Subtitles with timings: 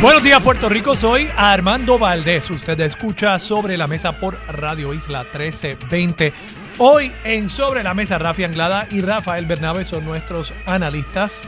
[0.00, 2.48] Buenos días Puerto Rico, soy Armando Valdés.
[2.50, 6.32] Usted escucha Sobre la Mesa por Radio Isla 1320.
[6.78, 11.40] Hoy en Sobre la Mesa, Rafi Anglada y Rafael Bernabe son nuestros analistas.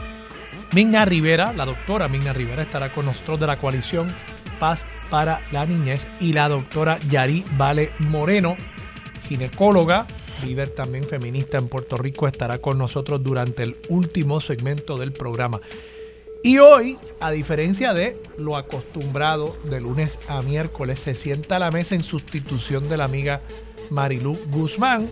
[0.73, 4.09] Migna Rivera, la doctora Migna Rivera, estará con nosotros de la coalición
[4.59, 8.57] Paz para la Niñez y la doctora Yari Vale Moreno,
[9.29, 10.07] ginecóloga,
[10.43, 15.61] líder también feminista en Puerto Rico, estará con nosotros durante el último segmento del programa.
[16.43, 21.69] Y hoy, a diferencia de lo acostumbrado de lunes a miércoles, se sienta a la
[21.69, 23.41] mesa en sustitución de la amiga
[23.91, 25.07] Marilú Guzmán,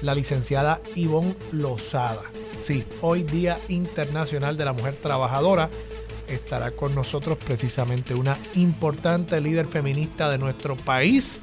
[0.00, 2.22] la licenciada Ivonne Lozada.
[2.60, 5.68] Sí, hoy Día Internacional de la Mujer Trabajadora
[6.28, 11.42] estará con nosotros precisamente una importante líder feminista de nuestro país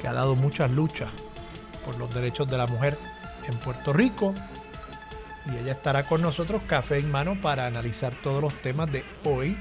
[0.00, 1.10] que ha dado muchas luchas
[1.84, 2.96] por los derechos de la mujer
[3.48, 4.32] en Puerto Rico
[5.52, 9.56] y ella estará con nosotros café en mano para analizar todos los temas de hoy,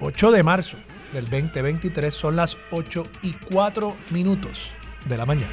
[0.00, 0.76] 8 de marzo
[1.12, 2.14] del 2023.
[2.14, 4.70] Son las 8 y 4 minutos
[5.06, 5.52] de la mañana.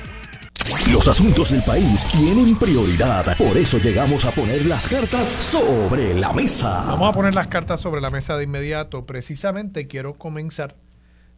[0.92, 6.34] Los asuntos del país tienen prioridad, por eso llegamos a poner las cartas sobre la
[6.34, 6.86] mesa.
[6.88, 9.06] Vamos a poner las cartas sobre la mesa de inmediato.
[9.06, 10.76] Precisamente quiero comenzar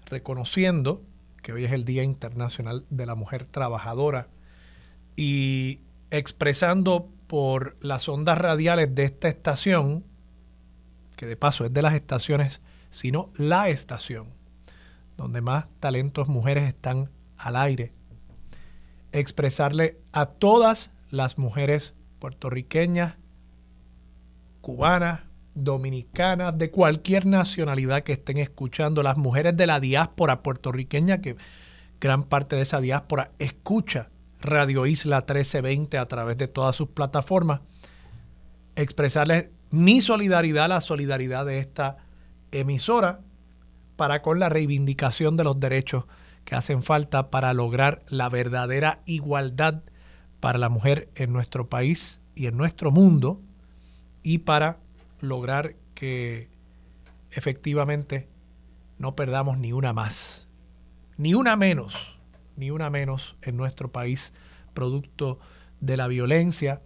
[0.06, 1.02] reconociendo
[1.42, 4.28] que hoy es el Día Internacional de la Mujer Trabajadora
[5.16, 10.06] y expresando por las ondas radiales de esta estación,
[11.16, 14.30] que de paso es de las estaciones, sino la estación,
[15.18, 17.90] donde más talentos mujeres están al aire.
[19.12, 23.16] Expresarle a todas las mujeres puertorriqueñas,
[24.62, 25.22] cubanas,
[25.54, 31.36] dominicanas, de cualquier nacionalidad que estén escuchando, las mujeres de la diáspora puertorriqueña, que
[32.00, 34.10] gran parte de esa diáspora escucha
[34.42, 37.62] Radio Isla 1320 a través de todas sus plataformas.
[38.76, 41.98] Expresarles mi solidaridad, la solidaridad de esta
[42.52, 43.22] emisora
[43.96, 46.06] para con la reivindicación de los derechos
[46.46, 49.84] que hacen falta para lograr la verdadera igualdad
[50.40, 53.42] para la mujer en nuestro país y en nuestro mundo
[54.24, 54.78] y para
[55.20, 56.48] lograr que
[57.32, 58.30] efectivamente
[59.00, 60.48] no perdamos ni una más,
[61.18, 62.17] ni una menos
[62.58, 64.34] ni una menos en nuestro país,
[64.74, 65.40] producto
[65.80, 66.82] de la violencia,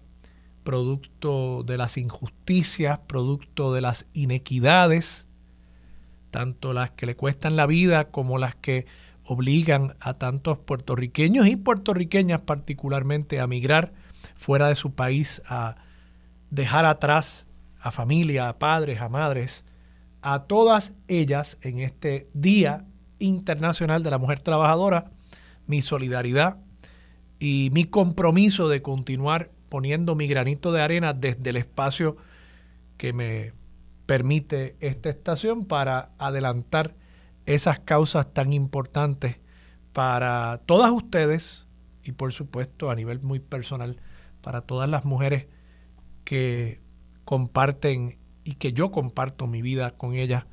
[0.64, 5.28] producto de las injusticias, producto de las inequidades,
[6.30, 8.86] tanto las que le cuestan la vida como las que
[9.26, 13.94] obligan a tantos puertorriqueños y puertorriqueñas particularmente a migrar
[14.36, 15.78] fuera de su país, a
[16.50, 17.48] dejar atrás
[17.80, 19.64] a familia, a padres, a madres,
[20.22, 22.86] a todas ellas en este Día
[23.20, 25.12] Internacional de la Mujer Trabajadora,
[25.72, 26.58] mi solidaridad
[27.40, 32.18] y mi compromiso de continuar poniendo mi granito de arena desde el espacio
[32.98, 33.54] que me
[34.06, 36.94] permite esta estación para adelantar
[37.46, 39.40] esas causas tan importantes
[39.94, 41.68] para todas ustedes
[42.04, 44.02] y por supuesto a nivel muy personal
[44.42, 45.48] para todas las mujeres
[46.26, 46.82] que
[47.24, 50.48] comparten y que yo comparto mi vida con ellas,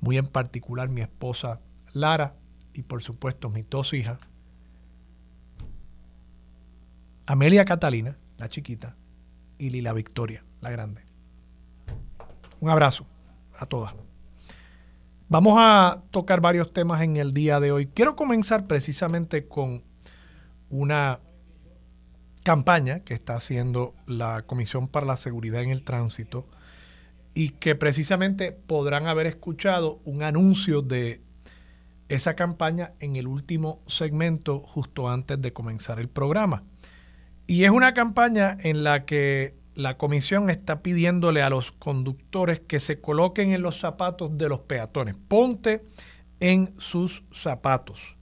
[0.00, 1.60] muy en particular mi esposa
[1.92, 2.34] Lara
[2.72, 4.18] y por supuesto mis dos hijas,
[7.26, 8.96] Amelia Catalina, la chiquita,
[9.58, 11.02] y Lila Victoria, la grande.
[12.60, 13.06] Un abrazo
[13.58, 13.94] a todas.
[15.28, 17.86] Vamos a tocar varios temas en el día de hoy.
[17.86, 19.82] Quiero comenzar precisamente con
[20.68, 21.20] una
[22.42, 26.46] campaña que está haciendo la Comisión para la Seguridad en el Tránsito
[27.32, 31.22] y que precisamente podrán haber escuchado un anuncio de
[32.08, 36.62] esa campaña en el último segmento justo antes de comenzar el programa.
[37.46, 42.80] Y es una campaña en la que la comisión está pidiéndole a los conductores que
[42.80, 45.14] se coloquen en los zapatos de los peatones.
[45.28, 45.84] Ponte
[46.40, 48.16] en sus zapatos.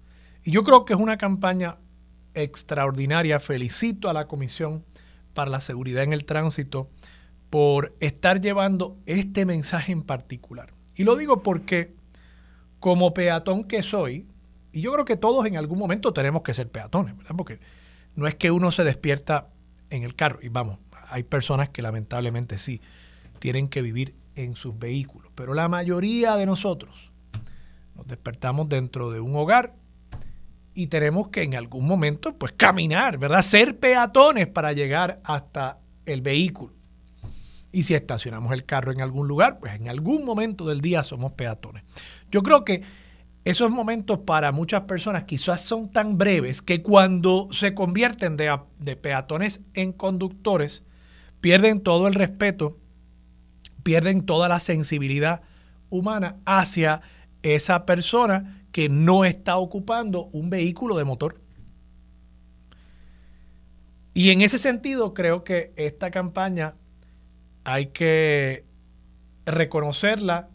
[0.45, 1.77] Y yo creo que es una campaña
[2.35, 3.39] extraordinaria.
[3.39, 4.85] Felicito a la Comisión
[5.35, 6.91] para la Seguridad en el Tránsito
[7.51, 10.73] por estar llevando este mensaje en particular.
[10.97, 11.95] Y lo digo porque
[12.81, 14.27] como peatón que soy,
[14.73, 17.35] y yo creo que todos en algún momento tenemos que ser peatones, ¿verdad?
[17.37, 17.61] Porque
[18.15, 19.49] no es que uno se despierta
[19.91, 20.79] en el carro, y vamos,
[21.09, 22.81] hay personas que lamentablemente sí,
[23.39, 27.13] tienen que vivir en sus vehículos, pero la mayoría de nosotros
[27.95, 29.75] nos despertamos dentro de un hogar
[30.75, 33.43] y tenemos que en algún momento pues caminar, ¿verdad?
[33.43, 36.75] Ser peatones para llegar hasta el vehículo.
[37.73, 41.33] Y si estacionamos el carro en algún lugar, pues en algún momento del día somos
[41.33, 41.85] peatones.
[42.31, 42.83] Yo creo que
[43.45, 48.97] esos momentos para muchas personas quizás son tan breves que cuando se convierten de, de
[48.97, 50.83] peatones en conductores,
[51.41, 52.79] pierden todo el respeto,
[53.83, 55.43] pierden toda la sensibilidad
[55.91, 57.03] humana hacia
[57.43, 61.41] esa persona que no está ocupando un vehículo de motor.
[64.15, 66.75] Y en ese sentido creo que esta campaña
[67.65, 68.65] hay que
[69.47, 70.49] reconocerla,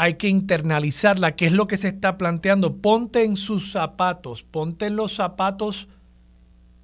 [0.00, 2.76] hay que internalizarla, qué es lo que se está planteando.
[2.76, 5.88] Ponte en sus zapatos, ponte en los zapatos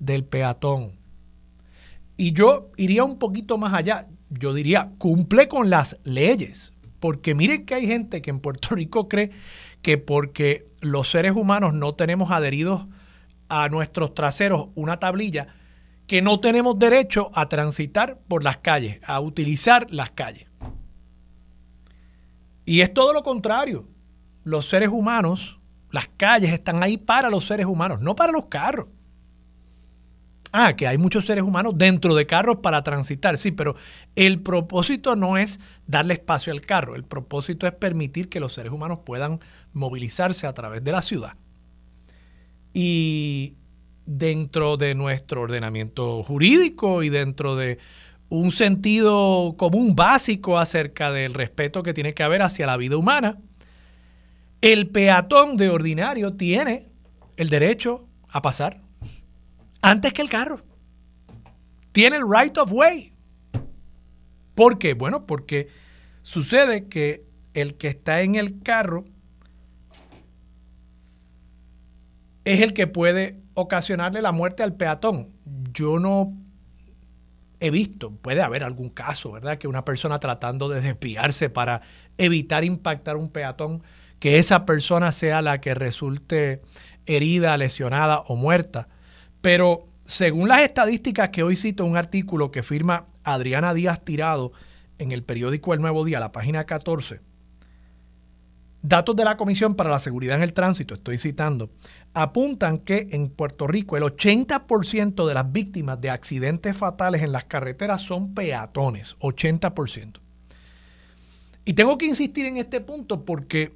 [0.00, 0.98] del peatón.
[2.16, 7.64] Y yo iría un poquito más allá, yo diría, cumple con las leyes, porque miren
[7.64, 9.30] que hay gente que en Puerto Rico cree
[9.80, 12.88] que porque los seres humanos no tenemos adheridos
[13.48, 15.54] a nuestros traseros una tablilla,
[16.08, 20.48] que no tenemos derecho a transitar por las calles, a utilizar las calles.
[22.64, 23.86] Y es todo lo contrario.
[24.42, 25.58] Los seres humanos,
[25.90, 28.86] las calles están ahí para los seres humanos, no para los carros.
[30.56, 33.74] Ah, que hay muchos seres humanos dentro de carros para transitar, sí, pero
[34.14, 35.58] el propósito no es
[35.88, 39.40] darle espacio al carro, el propósito es permitir que los seres humanos puedan
[39.72, 41.34] movilizarse a través de la ciudad.
[42.72, 43.56] Y
[44.06, 47.78] dentro de nuestro ordenamiento jurídico y dentro de
[48.28, 53.38] un sentido común básico acerca del respeto que tiene que haber hacia la vida humana,
[54.60, 56.88] el peatón de ordinario tiene
[57.36, 58.80] el derecho a pasar
[59.82, 60.62] antes que el carro.
[61.92, 63.12] Tiene el right of way.
[64.54, 64.94] ¿Por qué?
[64.94, 65.68] Bueno, porque
[66.22, 69.04] sucede que el que está en el carro
[72.44, 75.30] es el que puede ocasionarle la muerte al peatón.
[75.72, 76.32] Yo no
[77.64, 79.56] he visto, puede haber algún caso, ¿verdad?
[79.56, 81.80] Que una persona tratando de desviarse para
[82.18, 83.82] evitar impactar un peatón,
[84.18, 86.60] que esa persona sea la que resulte
[87.06, 88.88] herida, lesionada o muerta.
[89.40, 94.52] Pero según las estadísticas que hoy cito, un artículo que firma Adriana Díaz Tirado
[94.98, 97.20] en el periódico El Nuevo Día, la página 14,
[98.84, 101.70] datos de la Comisión para la Seguridad en el Tránsito, estoy citando,
[102.12, 107.46] apuntan que en Puerto Rico el 80% de las víctimas de accidentes fatales en las
[107.46, 110.20] carreteras son peatones, 80%.
[111.64, 113.74] Y tengo que insistir en este punto porque,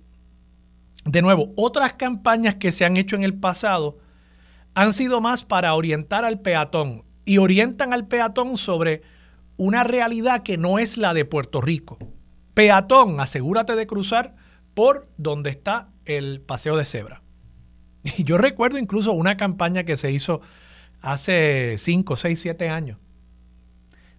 [1.06, 3.96] de nuevo, otras campañas que se han hecho en el pasado,
[4.74, 9.00] han sido más para orientar al peatón y orientan al peatón sobre
[9.56, 11.98] una realidad que no es la de Puerto Rico.
[12.52, 14.36] Peatón, asegúrate de cruzar
[14.78, 17.24] por donde está el paseo de cebra.
[18.16, 20.40] Y yo recuerdo incluso una campaña que se hizo
[21.00, 22.96] hace 5, 6, 7 años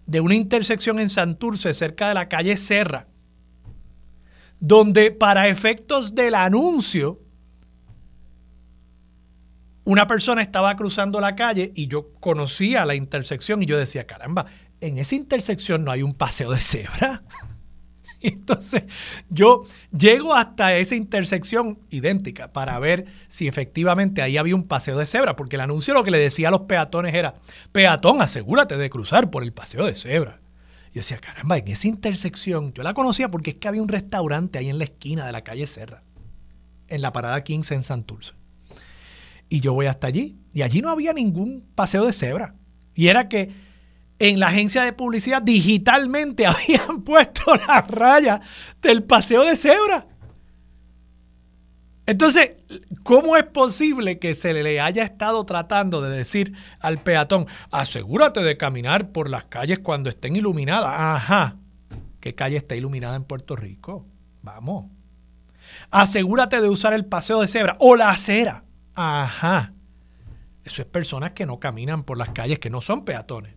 [0.04, 3.06] de una intersección en Santurce cerca de la calle Serra,
[4.58, 7.20] donde para efectos del anuncio
[9.84, 14.44] una persona estaba cruzando la calle y yo conocía la intersección y yo decía, caramba,
[14.82, 17.22] en esa intersección no hay un paseo de cebra.
[18.22, 18.82] Entonces
[19.30, 19.64] yo
[19.96, 25.36] llego hasta esa intersección idéntica para ver si efectivamente ahí había un paseo de cebra,
[25.36, 27.34] porque el anuncio lo que le decía a los peatones era,
[27.72, 30.40] peatón, asegúrate de cruzar por el paseo de cebra.
[30.92, 34.58] Yo decía, caramba, en esa intersección, yo la conocía porque es que había un restaurante
[34.58, 36.02] ahí en la esquina de la calle Serra,
[36.88, 38.32] en la parada 15 en Santurce.
[39.48, 40.36] Y yo voy hasta allí.
[40.52, 42.54] Y allí no había ningún paseo de cebra.
[42.94, 43.50] Y era que
[44.20, 48.40] en la agencia de publicidad digitalmente habían puesto la raya
[48.80, 50.06] del paseo de cebra.
[52.06, 52.52] Entonces,
[53.02, 58.56] ¿cómo es posible que se le haya estado tratando de decir al peatón, asegúrate de
[58.56, 60.92] caminar por las calles cuando estén iluminadas?
[60.98, 61.56] Ajá.
[62.20, 64.06] ¿Qué calle está iluminada en Puerto Rico?
[64.42, 64.86] Vamos.
[65.90, 68.64] Asegúrate de usar el paseo de cebra o la acera.
[68.94, 69.72] Ajá.
[70.64, 73.54] Eso es personas que no caminan por las calles, que no son peatones,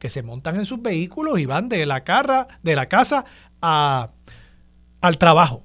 [0.00, 3.24] que se montan en sus vehículos y van de la, carra, de la casa
[3.62, 4.10] a,
[5.00, 5.62] al trabajo.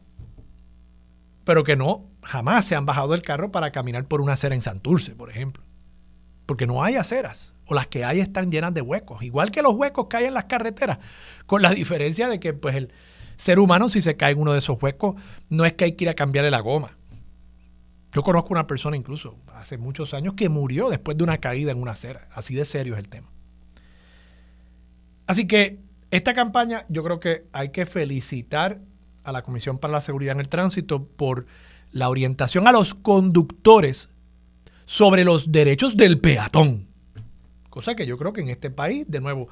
[1.43, 4.61] Pero que no, jamás se han bajado del carro para caminar por una acera en
[4.61, 5.63] Santurce, por ejemplo.
[6.45, 9.73] Porque no hay aceras, o las que hay están llenas de huecos, igual que los
[9.73, 10.99] huecos que hay en las carreteras,
[11.47, 12.91] con la diferencia de que pues el
[13.37, 15.15] ser humano si se cae en uno de esos huecos,
[15.49, 16.91] no es que hay que ir a cambiarle la goma
[18.15, 21.81] yo conozco una persona incluso hace muchos años que murió después de una caída en
[21.81, 22.29] una acera.
[22.31, 23.29] Así de serio es el tema.
[25.27, 25.79] Así que
[26.11, 28.79] esta campaña yo creo que hay que felicitar
[29.23, 31.45] a la Comisión para la Seguridad en el Tránsito por
[31.91, 34.09] la orientación a los conductores
[34.85, 36.87] sobre los derechos del peatón.
[37.69, 39.49] Cosa que yo creo que en este país, de nuevo,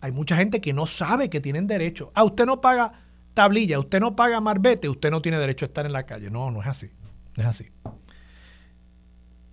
[0.00, 2.12] hay mucha gente que no sabe que tienen derecho.
[2.14, 2.92] Ah, usted no paga
[3.34, 6.30] tablilla, usted no paga marbete, usted no tiene derecho a estar en la calle.
[6.30, 6.90] No, no es así.
[7.36, 7.70] No es así.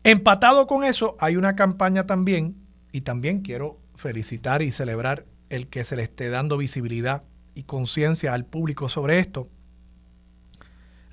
[0.03, 2.55] Empatado con eso, hay una campaña también,
[2.91, 8.33] y también quiero felicitar y celebrar el que se le esté dando visibilidad y conciencia
[8.33, 9.49] al público sobre esto.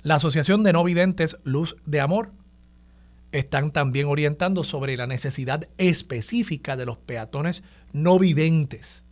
[0.03, 2.31] La Asociación de No Videntes Luz de Amor
[3.33, 9.03] están también orientando sobre la necesidad específica de los peatones no videntes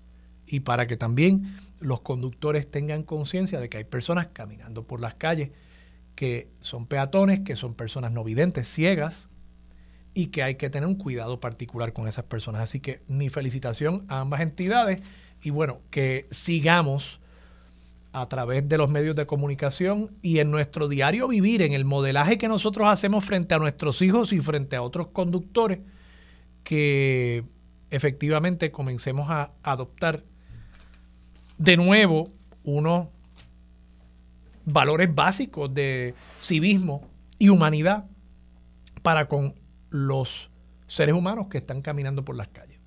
[0.47, 5.15] y para que también los conductores tengan conciencia de que hay personas caminando por las
[5.15, 5.51] calles
[6.15, 9.27] que son peatones, que son personas no videntes, ciegas,
[10.15, 12.61] y que hay que tener un cuidado particular con esas personas.
[12.61, 15.01] Así que mi felicitación a ambas entidades
[15.43, 17.19] y bueno, que sigamos
[18.13, 22.37] a través de los medios de comunicación y en nuestro diario vivir, en el modelaje
[22.37, 25.79] que nosotros hacemos frente a nuestros hijos y frente a otros conductores,
[26.63, 27.43] que
[27.91, 30.23] efectivamente comencemos a adoptar
[31.57, 32.29] de nuevo
[32.63, 33.07] unos
[34.63, 37.07] valores básicos de civismo
[37.37, 38.05] y humanidad
[39.01, 39.53] para con
[39.95, 40.49] los
[40.87, 42.79] seres humanos que están caminando por las calles.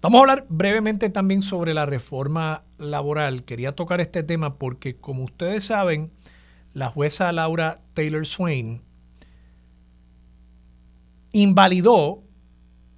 [0.00, 3.44] Vamos a hablar brevemente también sobre la reforma laboral.
[3.44, 6.12] Quería tocar este tema porque, como ustedes saben,
[6.72, 8.82] la jueza Laura Taylor Swain
[11.32, 12.22] invalidó,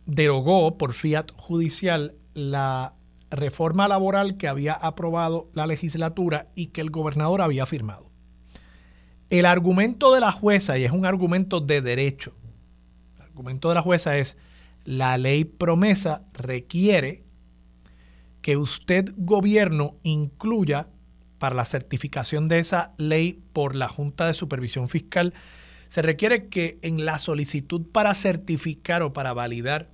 [0.04, 2.94] derogó por fiat judicial la
[3.30, 8.09] reforma laboral que había aprobado la legislatura y que el gobernador había firmado.
[9.30, 12.34] El argumento de la jueza, y es un argumento de derecho,
[13.16, 14.36] el argumento de la jueza es
[14.84, 17.22] la ley promesa requiere
[18.42, 20.88] que usted, gobierno, incluya
[21.38, 25.32] para la certificación de esa ley por la Junta de Supervisión Fiscal,
[25.86, 29.90] se requiere que en la solicitud para certificar o para validar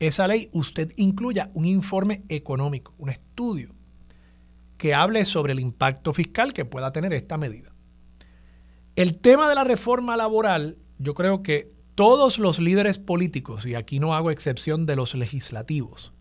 [0.00, 3.76] esa ley usted incluya un informe económico, un estudio
[4.76, 7.75] que hable sobre el impacto fiscal que pueda tener esta medida.
[8.96, 14.00] El tema de la reforma laboral, yo creo que todos los líderes políticos, y aquí
[14.00, 16.14] no hago excepción de los legislativos,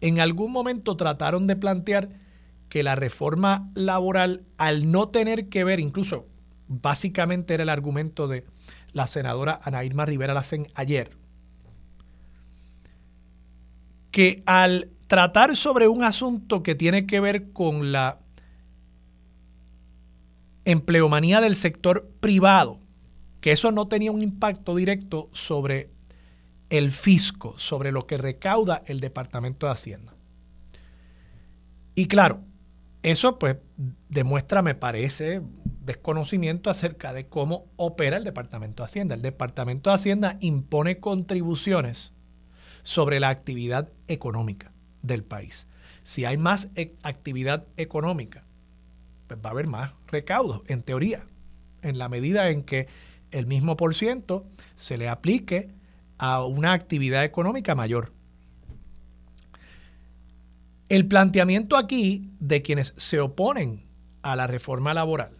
[0.00, 2.08] en algún momento trataron de plantear
[2.70, 6.26] que la reforma laboral, al no tener que ver, incluso
[6.66, 8.46] básicamente era el argumento de
[8.92, 11.10] la senadora Ana Irma Rivera Lacen ayer,
[14.10, 18.20] que al tratar sobre un asunto que tiene que ver con la
[20.70, 22.78] empleomanía del sector privado,
[23.40, 25.88] que eso no tenía un impacto directo sobre
[26.68, 30.14] el fisco, sobre lo que recauda el Departamento de Hacienda.
[31.94, 32.42] Y claro,
[33.02, 33.56] eso pues
[34.10, 35.40] demuestra, me parece,
[35.80, 39.14] desconocimiento acerca de cómo opera el Departamento de Hacienda.
[39.14, 42.12] El Departamento de Hacienda impone contribuciones
[42.82, 44.70] sobre la actividad económica
[45.00, 45.66] del país.
[46.02, 48.44] Si hay más e, actividad económica,
[49.28, 51.24] pues va a haber más recaudos, en teoría,
[51.82, 52.88] en la medida en que
[53.30, 54.42] el mismo por ciento
[54.74, 55.68] se le aplique
[56.16, 58.12] a una actividad económica mayor.
[60.88, 63.86] El planteamiento aquí de quienes se oponen
[64.22, 65.32] a la reforma laboral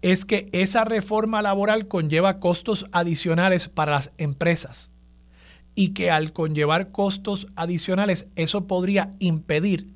[0.00, 4.90] es que esa reforma laboral conlleva costos adicionales para las empresas
[5.74, 9.92] y que al conllevar costos adicionales eso podría impedir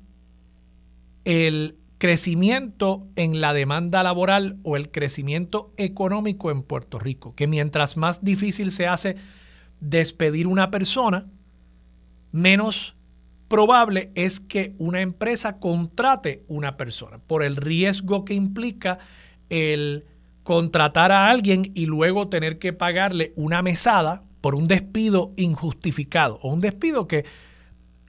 [1.25, 7.95] el crecimiento en la demanda laboral o el crecimiento económico en Puerto Rico, que mientras
[7.95, 9.15] más difícil se hace
[9.79, 11.27] despedir una persona,
[12.33, 12.93] menos
[13.47, 18.99] probable es que una empresa contrate una persona por el riesgo que implica
[19.49, 20.03] el
[20.43, 26.51] contratar a alguien y luego tener que pagarle una mesada por un despido injustificado o
[26.53, 27.23] un despido que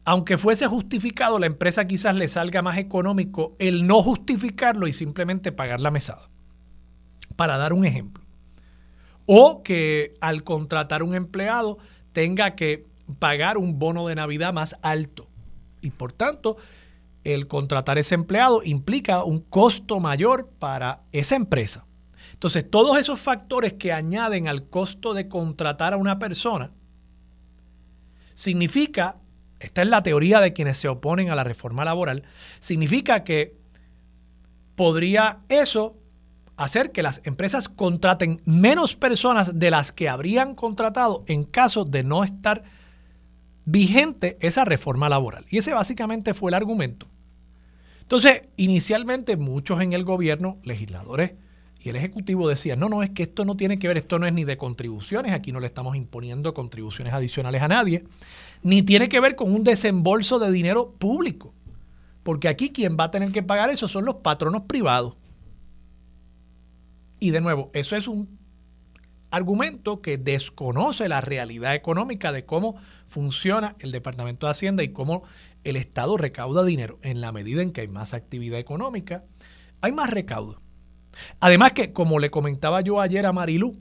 [0.05, 5.51] aunque fuese justificado, la empresa quizás le salga más económico el no justificarlo y simplemente
[5.51, 6.29] pagar la mesada.
[7.37, 8.23] Para dar un ejemplo.
[9.27, 11.79] O que al contratar un empleado
[12.13, 12.87] tenga que
[13.19, 15.27] pagar un bono de Navidad más alto.
[15.81, 16.59] Y por tanto,
[17.25, 21.87] el contratar ese empleado implica un costo mayor para esa empresa.
[22.33, 26.73] Entonces, todos esos factores que añaden al costo de contratar a una persona,
[28.35, 29.17] significa
[29.65, 32.25] esta es la teoría de quienes se oponen a la reforma laboral,
[32.61, 33.57] significa que
[34.77, 35.97] podría eso
[36.57, 42.05] hacer que las empresas contraten menos personas de las que habrían contratado en caso de
[42.05, 42.63] no estar
[43.65, 45.47] vigente esa reforma laboral.
[45.49, 47.09] Y ese básicamente fue el argumento.
[48.03, 51.33] Entonces, inicialmente muchos en el gobierno, legisladores
[51.81, 54.27] Y el Ejecutivo decía, no, no, es que esto no tiene que ver, esto no
[54.27, 58.05] es ni de contribuciones, aquí no le estamos imponiendo contribuciones adicionales a nadie,
[58.65, 61.55] ni tiene que ver con un desembolso de dinero público,
[62.23, 65.15] porque aquí quien va a tener que pagar eso son los patronos privados.
[67.21, 68.39] Y de nuevo, eso es un
[69.31, 75.25] argumento que desconoce la realidad económica de cómo funciona el Departamento de Hacienda y cómo
[75.63, 76.99] el Estado recauda dinero.
[77.03, 79.25] En la medida en que hay más actividad económica,
[79.83, 80.63] hay más recaudo.
[81.39, 83.73] Además que, como le comentaba yo ayer a Marilú,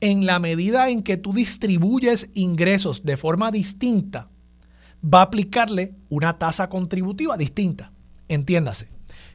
[0.00, 4.28] en la medida en que tú distribuyes ingresos de forma distinta,
[5.02, 7.92] va a aplicarle una tasa contributiva distinta.
[8.28, 8.88] Entiéndase,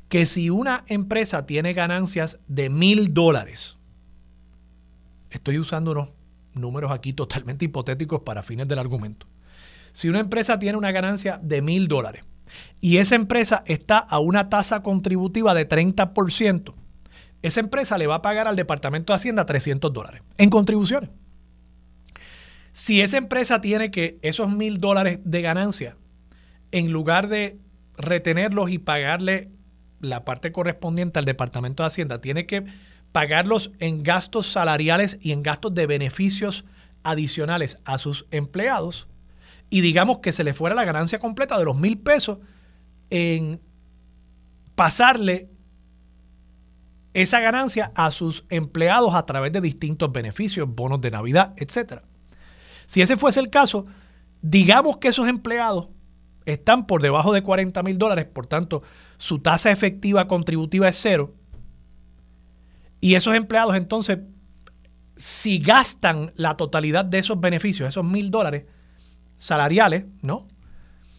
[0.10, 3.78] que si una empresa tiene ganancias de mil dólares,
[5.30, 6.10] estoy usando unos
[6.54, 9.28] números aquí totalmente hipotéticos para fines del argumento.
[9.94, 12.24] Si una empresa tiene una ganancia de mil dólares
[12.82, 16.74] y esa empresa está a una tasa contributiva de 30%,
[17.42, 21.10] esa empresa le va a pagar al Departamento de Hacienda 300 dólares en contribuciones.
[22.74, 25.98] Si esa empresa tiene que esos mil dólares de ganancia,
[26.72, 27.58] en lugar de
[27.98, 29.50] retenerlos y pagarle
[30.00, 32.66] la parte correspondiente al Departamento de Hacienda, tiene que
[33.12, 36.64] pagarlos en gastos salariales y en gastos de beneficios
[37.04, 39.08] adicionales a sus empleados
[39.72, 42.40] y digamos que se le fuera la ganancia completa de los mil pesos
[43.10, 43.60] en
[44.76, 45.50] pasarle
[47.14, 52.02] esa ganancia a sus empleados a través de distintos beneficios, bonos de Navidad, etc.
[52.86, 53.86] Si ese fuese el caso,
[54.42, 55.90] digamos que esos empleados
[56.46, 58.82] están por debajo de 40 mil dólares, por tanto,
[59.18, 61.34] su tasa efectiva contributiva es cero,
[63.00, 64.20] y esos empleados entonces,
[65.18, 68.66] si gastan la totalidad de esos beneficios, esos mil dólares
[69.38, 70.48] salariales, ¿no?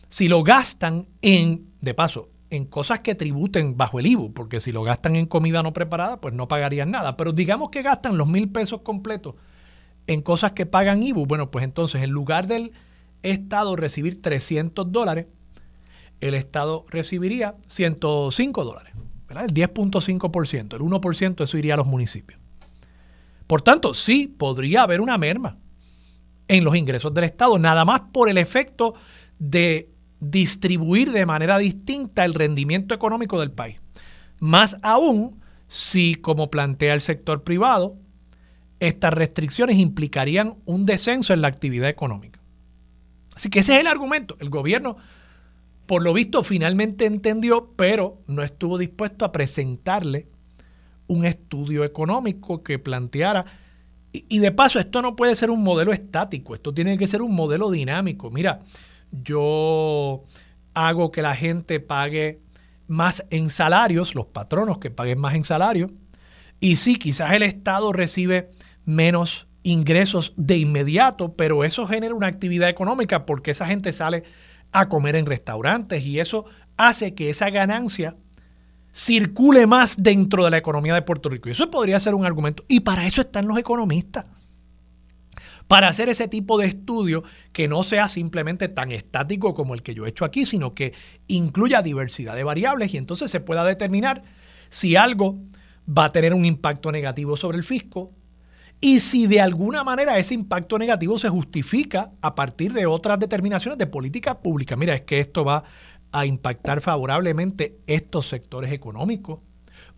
[0.08, 4.72] Si lo gastan en, de paso, en cosas que tributen bajo el IBU, porque si
[4.72, 7.16] lo gastan en comida no preparada, pues no pagarían nada.
[7.16, 9.34] Pero digamos que gastan los mil pesos completos
[10.06, 12.72] en cosas que pagan IBU, bueno, pues entonces en lugar del
[13.22, 15.26] Estado recibir 300 dólares,
[16.20, 18.92] el Estado recibiría 105 dólares
[19.40, 22.38] el 10.5%, el 1% eso iría a los municipios.
[23.46, 25.58] Por tanto, sí podría haber una merma
[26.48, 28.94] en los ingresos del Estado, nada más por el efecto
[29.38, 29.88] de
[30.22, 33.80] distribuir de manera distinta el rendimiento económico del país.
[34.38, 37.96] Más aún si, como plantea el sector privado,
[38.78, 42.40] estas restricciones implicarían un descenso en la actividad económica.
[43.34, 44.36] Así que ese es el argumento.
[44.38, 44.96] El gobierno
[45.86, 50.28] por lo visto finalmente entendió, pero no estuvo dispuesto a presentarle
[51.08, 53.44] un estudio económico que planteara.
[54.12, 57.34] Y, de paso, esto no puede ser un modelo estático, esto tiene que ser un
[57.34, 58.30] modelo dinámico.
[58.30, 58.60] Mira,
[59.12, 60.24] yo
[60.74, 62.40] hago que la gente pague
[62.88, 65.90] más en salarios, los patronos que paguen más en salarios,
[66.60, 68.50] y sí, quizás el Estado recibe
[68.84, 74.24] menos ingresos de inmediato, pero eso genera una actividad económica porque esa gente sale
[74.72, 76.44] a comer en restaurantes y eso
[76.76, 78.16] hace que esa ganancia
[78.92, 81.48] circule más dentro de la economía de Puerto Rico.
[81.48, 82.64] Y eso podría ser un argumento.
[82.68, 84.26] Y para eso están los economistas.
[85.72, 87.22] Para hacer ese tipo de estudio
[87.54, 90.92] que no sea simplemente tan estático como el que yo he hecho aquí, sino que
[91.28, 94.22] incluya diversidad de variables y entonces se pueda determinar
[94.68, 95.38] si algo
[95.88, 98.12] va a tener un impacto negativo sobre el fisco,
[98.82, 103.78] y si de alguna manera ese impacto negativo se justifica a partir de otras determinaciones
[103.78, 104.76] de política pública.
[104.76, 105.64] Mira, es que esto va
[106.12, 109.42] a impactar favorablemente estos sectores económicos.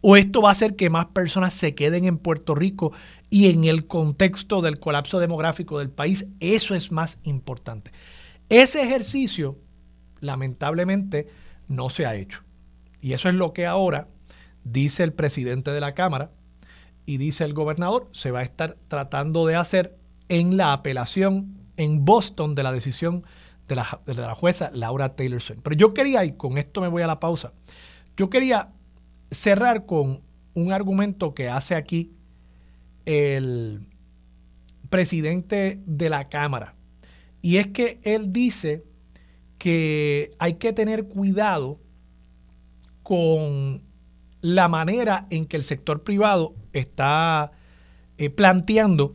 [0.00, 2.92] O esto va a hacer que más personas se queden en Puerto Rico
[3.34, 7.90] y en el contexto del colapso demográfico del país, eso es más importante.
[8.48, 9.58] Ese ejercicio,
[10.20, 11.26] lamentablemente,
[11.66, 12.44] no se ha hecho.
[13.00, 14.06] Y eso es lo que ahora
[14.62, 16.30] dice el presidente de la Cámara,
[17.06, 22.04] y dice el gobernador, se va a estar tratando de hacer en la apelación en
[22.04, 23.24] Boston de la decisión
[23.66, 25.60] de la, jueza Laura Taylor Swain.
[25.60, 27.52] Pero yo quería, y con esto me voy a la pausa,
[28.16, 28.68] yo quería
[29.32, 30.22] cerrar con
[30.54, 32.12] un argumento que hace aquí
[33.04, 33.80] el
[34.90, 36.74] presidente de la Cámara.
[37.42, 38.84] Y es que él dice
[39.58, 41.80] que hay que tener cuidado
[43.02, 43.82] con
[44.40, 47.52] la manera en que el sector privado está
[48.18, 49.14] eh, planteando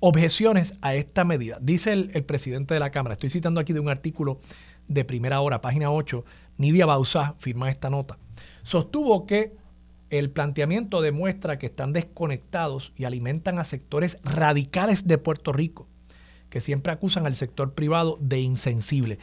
[0.00, 1.58] objeciones a esta medida.
[1.60, 4.38] Dice el, presidente de la Cámara, estoy citando aquí de un artículo
[4.86, 6.24] de primera hora, página 8,
[6.58, 8.18] Nidia Bausá firma esta nota,
[8.62, 9.56] sostuvo que
[10.10, 15.86] el planteamiento demuestra que están desconectados y alimentan a sectores radicales de Puerto Rico,
[16.50, 19.18] que siempre acusan al sector privado de insensible.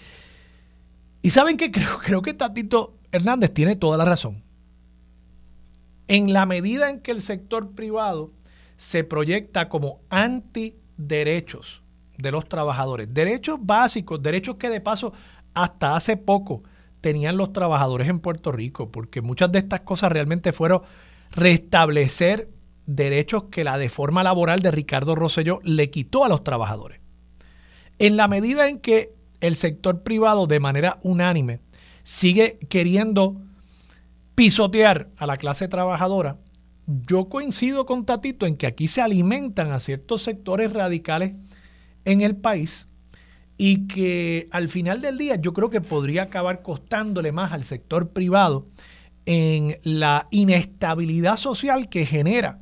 [1.21, 4.43] Y saben que creo, creo que Tatito Hernández tiene toda la razón.
[6.07, 8.31] en la medida en que el sector privado
[8.75, 11.83] se proyecta como antiderechos
[12.17, 15.13] de los trabajadores, derechos básicos, derechos que de paso
[15.53, 16.63] hasta hace poco
[17.01, 20.83] tenían los trabajadores en Puerto Rico, porque muchas de estas cosas realmente fueron
[21.31, 22.49] restablecer
[22.85, 27.01] derechos que la deforma laboral de Ricardo Rosselló le quitó a los trabajadores.
[27.99, 31.59] En la medida en que el sector privado de manera unánime
[32.03, 33.41] sigue queriendo
[34.35, 36.37] pisotear a la clase trabajadora,
[36.87, 41.35] yo coincido con Tatito en que aquí se alimentan a ciertos sectores radicales
[42.05, 42.87] en el país
[43.63, 48.09] y que al final del día yo creo que podría acabar costándole más al sector
[48.09, 48.65] privado
[49.27, 52.59] en la inestabilidad social que genera,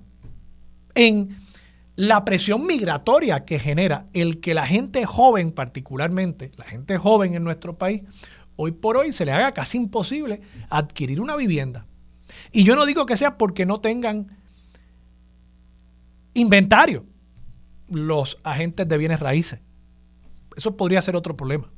[0.95, 1.37] en
[1.95, 7.45] la presión migratoria que genera el que la gente joven, particularmente la gente joven en
[7.45, 8.01] nuestro país,
[8.57, 11.85] hoy por hoy se le haga casi imposible adquirir una vivienda.
[12.51, 14.35] Y yo no digo que sea porque no tengan
[16.33, 17.05] inventario
[17.87, 19.61] los agentes de bienes raíces.
[20.55, 21.69] Eso podría ser otro problema.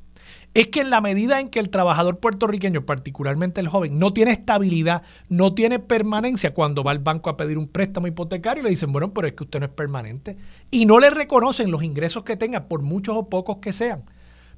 [0.53, 4.31] Es que en la medida en que el trabajador puertorriqueño, particularmente el joven, no tiene
[4.31, 8.91] estabilidad, no tiene permanencia, cuando va al banco a pedir un préstamo hipotecario, le dicen,
[8.91, 10.37] bueno, pero es que usted no es permanente.
[10.69, 14.03] Y no le reconocen los ingresos que tenga, por muchos o pocos que sean.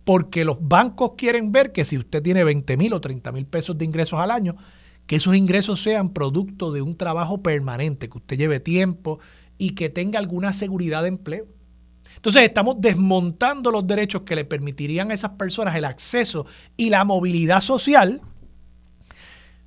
[0.04, 3.78] Porque los bancos quieren ver que si usted tiene 20 mil o 30 mil pesos
[3.78, 4.56] de ingresos al año,
[5.06, 9.20] que esos ingresos sean producto de un trabajo permanente, que usted lleve tiempo
[9.58, 11.46] y que tenga alguna seguridad de empleo.
[12.24, 16.46] Entonces estamos desmontando los derechos que le permitirían a esas personas el acceso
[16.78, 18.22] y la movilidad social,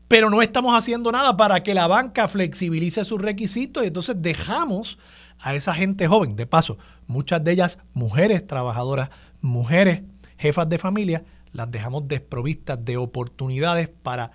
[0.08, 4.98] pero no estamos haciendo nada para que la banca flexibilice sus requisitos y entonces dejamos
[5.38, 9.10] a esa gente joven, de paso, muchas de ellas mujeres trabajadoras,
[9.42, 10.04] mujeres
[10.38, 14.30] jefas de familia, las dejamos desprovistas de oportunidades para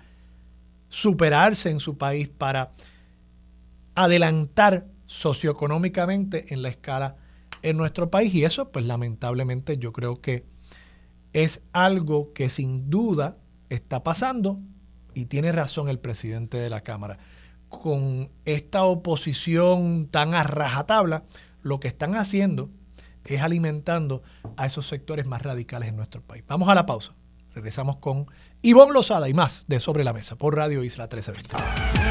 [0.88, 2.70] superarse en su país, para
[3.96, 7.16] adelantar socioeconómicamente en la escala
[7.62, 10.44] en nuestro país y eso pues lamentablemente yo creo que
[11.32, 13.36] es algo que sin duda
[13.70, 14.56] está pasando
[15.14, 17.18] y tiene razón el presidente de la Cámara.
[17.68, 21.24] Con esta oposición tan a rajatabla,
[21.62, 22.68] lo que están haciendo
[23.24, 24.22] es alimentando
[24.56, 26.44] a esos sectores más radicales en nuestro país.
[26.46, 27.14] Vamos a la pausa.
[27.54, 28.26] Regresamos con
[28.62, 32.01] Ivonne Lozada y más de Sobre la Mesa por Radio Isla 1320.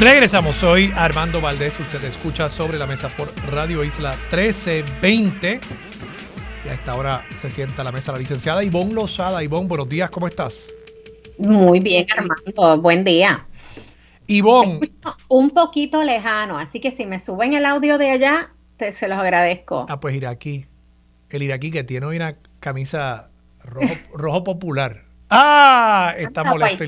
[0.00, 5.60] Regresamos, soy Armando Valdés, usted escucha sobre la mesa por Radio Isla 1320.
[6.64, 9.42] Y a esta hora se sienta la mesa la licenciada Ivonne Lozada.
[9.44, 10.66] Ivonne, buenos días, ¿cómo estás?
[11.38, 13.46] Muy bien, Armando, buen día.
[14.26, 14.80] Ivonne.
[15.28, 19.16] Un poquito lejano, así que si me suben el audio de allá, te, se los
[19.16, 19.86] agradezco.
[19.88, 20.66] Ah, pues aquí.
[21.30, 23.30] El aquí que tiene hoy una camisa
[23.62, 25.04] rojo, rojo popular.
[25.30, 26.14] ¡Ah!
[26.18, 26.84] Está molesto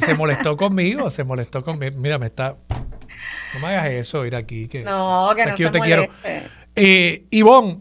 [0.00, 1.98] se molestó conmigo, se molestó conmigo.
[1.98, 2.56] Mira, me está.
[3.54, 4.68] No me hagas eso, ir aquí.
[4.68, 6.06] Que, no, que no yo te quiero.
[6.76, 7.80] Eh, Ivonne,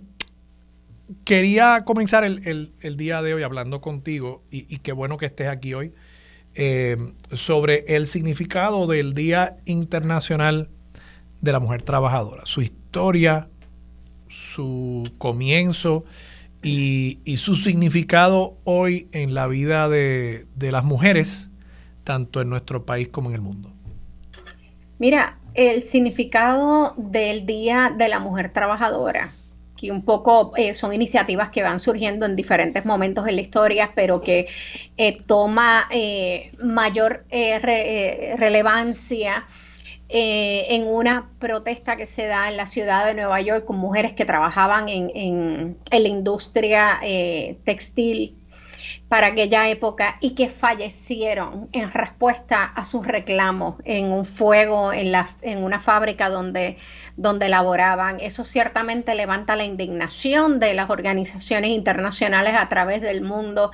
[1.23, 5.93] quería comenzar el, día de hoy hablando contigo, y, qué bueno que estés aquí hoy,
[6.55, 6.97] eh,
[7.33, 10.69] sobre el significado del Día Internacional
[11.41, 13.47] de la Mujer Trabajadora, su historia,
[14.27, 16.03] su comienzo
[16.61, 21.48] y, su significado hoy en la vida de, de las mujeres
[22.09, 23.71] tanto en nuestro país como en el mundo?
[24.97, 29.31] Mira, el significado del Día de la Mujer Trabajadora,
[29.77, 33.91] que un poco eh, son iniciativas que van surgiendo en diferentes momentos en la historia,
[33.93, 34.47] pero que
[34.97, 39.45] eh, toma eh, mayor relevancia
[40.11, 44.25] en una protesta que se da en la ciudad de Nueva York con mujeres que
[44.25, 46.99] trabajaban en, en la industria
[47.63, 48.38] textil
[49.09, 55.11] para aquella época y que fallecieron en respuesta a sus reclamos en un fuego en,
[55.11, 56.77] la, en una fábrica donde,
[57.17, 58.19] donde laboraban.
[58.19, 63.71] Eso ciertamente levanta la indignación de las organizaciones internacionales a través del mundo.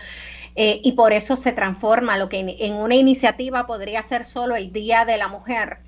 [0.55, 4.71] Eh, y por eso se transforma lo que en, una iniciativa podría ser solo el
[4.71, 5.79] Día de la Mujer,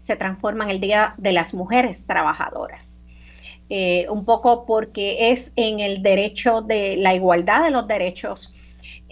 [0.00, 3.00] se transforma en el Día de las Mujeres Trabajadoras.
[3.68, 8.54] Eh, un poco porque es en el derecho de la igualdad de los derechos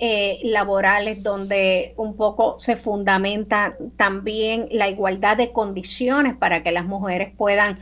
[0.04, 6.84] eh, laborales donde un poco se fundamenta también la igualdad de condiciones para que las
[6.84, 7.78] mujeres puedan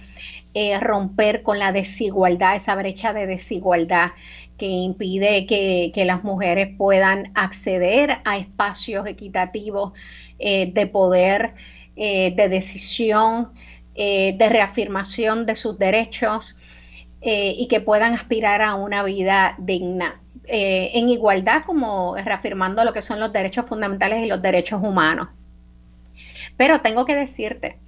[0.53, 4.11] eh, romper con la desigualdad, esa brecha de desigualdad
[4.59, 9.93] que impide que, las mujeres puedan acceder a espacios equitativos
[10.39, 11.55] eh, de poder,
[11.97, 13.55] de decisión,
[13.95, 16.59] de reafirmación de sus derechos
[17.23, 23.03] y que puedan aspirar a una vida digna eh, en igualdad como reafirmando lo que
[23.03, 25.29] son los derechos fundamentales y los derechos humanos.
[26.57, 27.79] Pero tengo que decirte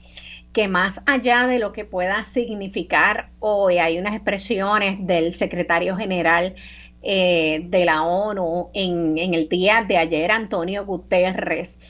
[0.52, 6.54] que más allá de lo que pueda significar hoy, hay unas expresiones del secretario general
[7.02, 11.80] eh, de la ONU en, el día de ayer, Antonio Guterres.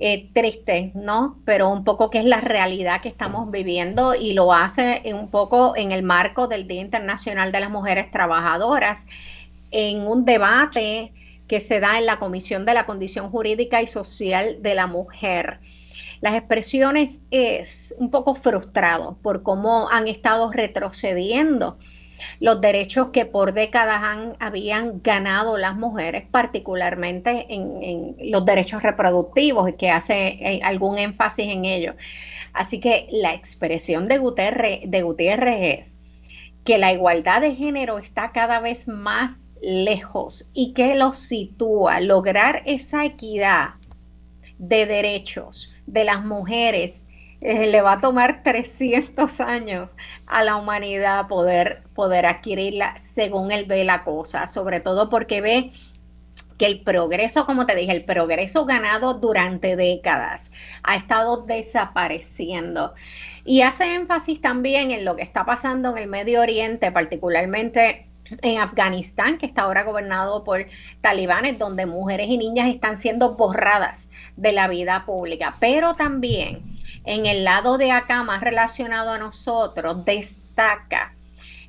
[0.00, 1.40] Eh, triste, ¿no?
[1.44, 5.76] Pero un poco que es la realidad que estamos viviendo y lo hace un poco
[5.76, 9.06] en el marco del Día Internacional de las Mujeres Trabajadoras,
[9.70, 11.12] en un debate
[11.46, 15.60] que se da en la Comisión de la Condición Jurídica y Social de la Mujer
[16.20, 21.78] las expresiones es un poco frustrado por cómo han estado retrocediendo
[22.40, 29.68] los derechos que por décadas han, habían ganado las mujeres, particularmente en, los derechos reproductivos,
[29.68, 31.94] y que hace eh, algún énfasis en ello.
[32.52, 35.98] Así que la expresión de Gutiérrez, de Gutiérrez es
[36.64, 42.62] que la igualdad de género está cada vez más lejos y que lo sitúa, lograr
[42.66, 43.74] esa equidad
[44.58, 47.04] de derechos de las mujeres.
[47.40, 53.64] Eh, le va a tomar 300 años a la humanidad poder, poder adquirirla según él
[53.66, 55.72] ve la cosa, sobre todo porque ve
[56.58, 62.94] que el progreso, como te dije, el progreso ganado durante décadas ha estado desapareciendo.
[63.44, 68.07] Y hace énfasis también en lo que está pasando en el Medio Oriente, particularmente
[68.42, 70.66] en Afganistán, que está ahora gobernado por
[71.00, 75.54] talibanes, donde mujeres y niñas están siendo borradas de la vida pública.
[75.60, 76.62] Pero también
[77.04, 81.14] en el lado de acá, más relacionado a nosotros, destaca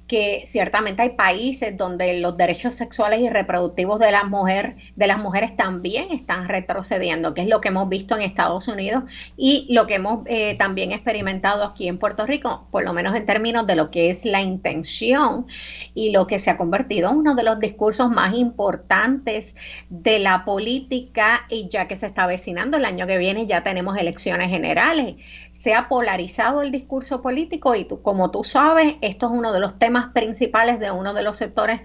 [0.09, 5.19] que ciertamente hay países donde los derechos sexuales y reproductivos de, la mujer, de las
[5.19, 9.03] mujeres también están retrocediendo, que es lo que hemos visto en Estados Unidos
[9.37, 13.27] y lo que hemos eh, también experimentado aquí en Puerto Rico, por lo menos en
[13.27, 15.45] términos de lo que es la intención
[15.93, 19.57] y lo que se ha convertido en uno de los discursos más importantes
[19.89, 23.95] de la política y ya que se está avecinando el año que viene ya tenemos
[23.95, 25.17] elecciones generales,
[25.51, 29.59] se ha polarizado el discurso político y tú, como tú sabes, esto es uno de
[29.59, 31.81] los temas principales de uno de los sectores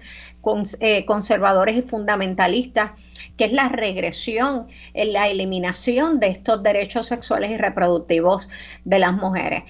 [0.79, 2.91] eh, conservadores y fundamentalistas,
[3.37, 8.49] que es la regresión, la eliminación de estos derechos sexuales y reproductivos
[8.83, 9.63] de las mujeres.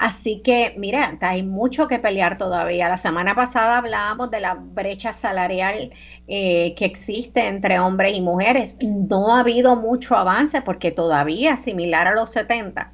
[0.00, 2.88] Así que, mira, hay mucho que pelear todavía.
[2.88, 5.92] La semana pasada hablábamos de la brecha salarial
[6.26, 8.78] eh, que existe entre hombres y mujeres.
[8.82, 12.92] No ha habido mucho avance porque todavía, similar a los 70,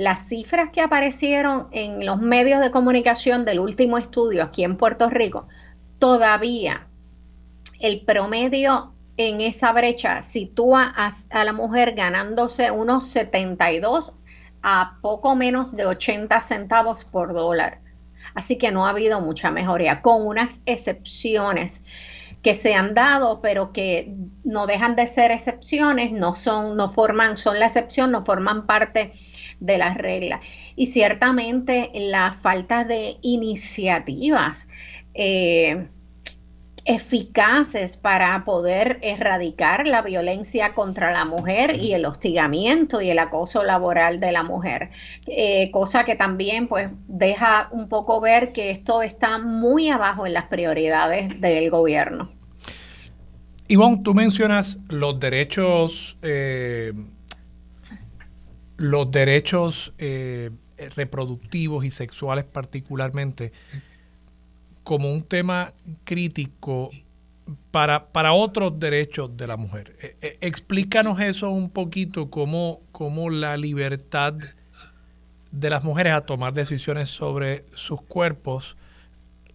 [0.00, 5.10] las cifras que aparecieron en los medios de comunicación del último estudio aquí en Puerto
[5.10, 5.46] Rico,
[5.98, 6.86] todavía
[7.80, 14.16] el promedio en esa brecha sitúa a, la mujer ganándose unos 72
[14.62, 17.82] a poco menos de 80 centavos por dólar.
[18.34, 21.84] Así que no ha habido mucha mejoría, con unas excepciones
[22.40, 27.36] que se han dado, pero que no dejan de ser excepciones, no son, no forman,
[27.36, 29.12] son la excepción, no forman parte
[29.60, 30.40] de las reglas.
[30.76, 34.68] Y ciertamente la falta de iniciativas
[35.14, 35.86] eh,
[36.84, 43.62] eficaces para poder erradicar la violencia contra la mujer y el hostigamiento y el acoso
[43.64, 44.90] laboral de la mujer,
[45.26, 50.32] eh, cosa que también pues deja un poco ver que esto está muy abajo en
[50.32, 52.32] las prioridades del gobierno.
[53.68, 56.92] Ivonne, tú mencionas los derechos eh,
[58.80, 60.50] los derechos eh,
[60.96, 63.52] reproductivos y sexuales particularmente
[64.84, 66.90] como un tema crítico
[67.70, 69.94] para, para otros derechos de la mujer.
[70.00, 74.32] Eh, eh, explícanos eso un poquito, cómo, cómo la libertad
[75.52, 78.78] de las mujeres a tomar decisiones sobre sus cuerpos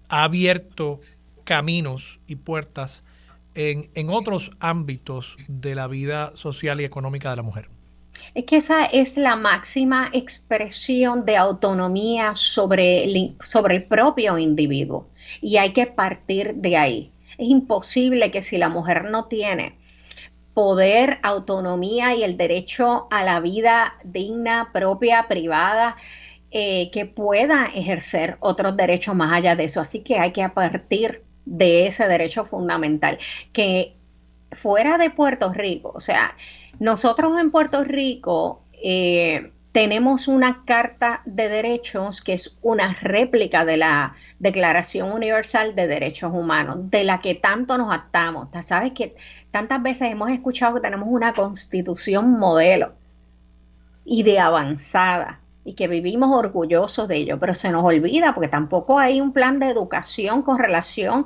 [0.08, 1.02] ha abierto
[1.46, 3.04] caminos y puertas
[3.56, 7.75] en, en otros ámbitos de la vida social y económica de la mujer
[8.34, 15.08] es que esa es la máxima expresión de autonomía sobre el, sobre el propio individuo
[15.42, 17.12] y hay que partir de ahí.
[17.38, 19.78] Es imposible que si la mujer no tiene
[20.54, 25.98] poder, autonomía y el derecho a la vida digna, propia, privada,
[26.52, 29.82] eh, que pueda ejercer otros derechos más allá de eso.
[29.82, 33.18] Así que hay que partir de ese derecho fundamental,
[33.52, 33.96] que
[34.52, 36.36] fuera de Puerto Rico, o sea,
[36.80, 43.76] nosotros en Puerto Rico eh, tenemos una carta de derechos que es una réplica de
[43.76, 48.48] la Declaración Universal de Derechos Humanos, de la que tanto nos atamos.
[48.64, 49.18] Sabes que
[49.52, 52.94] tantas veces hemos escuchado que tenemos una constitución modelo
[54.06, 59.00] y de avanzada y que vivimos orgullosos de ello, pero se nos olvida porque tampoco
[59.00, 61.26] hay un plan de educación con relación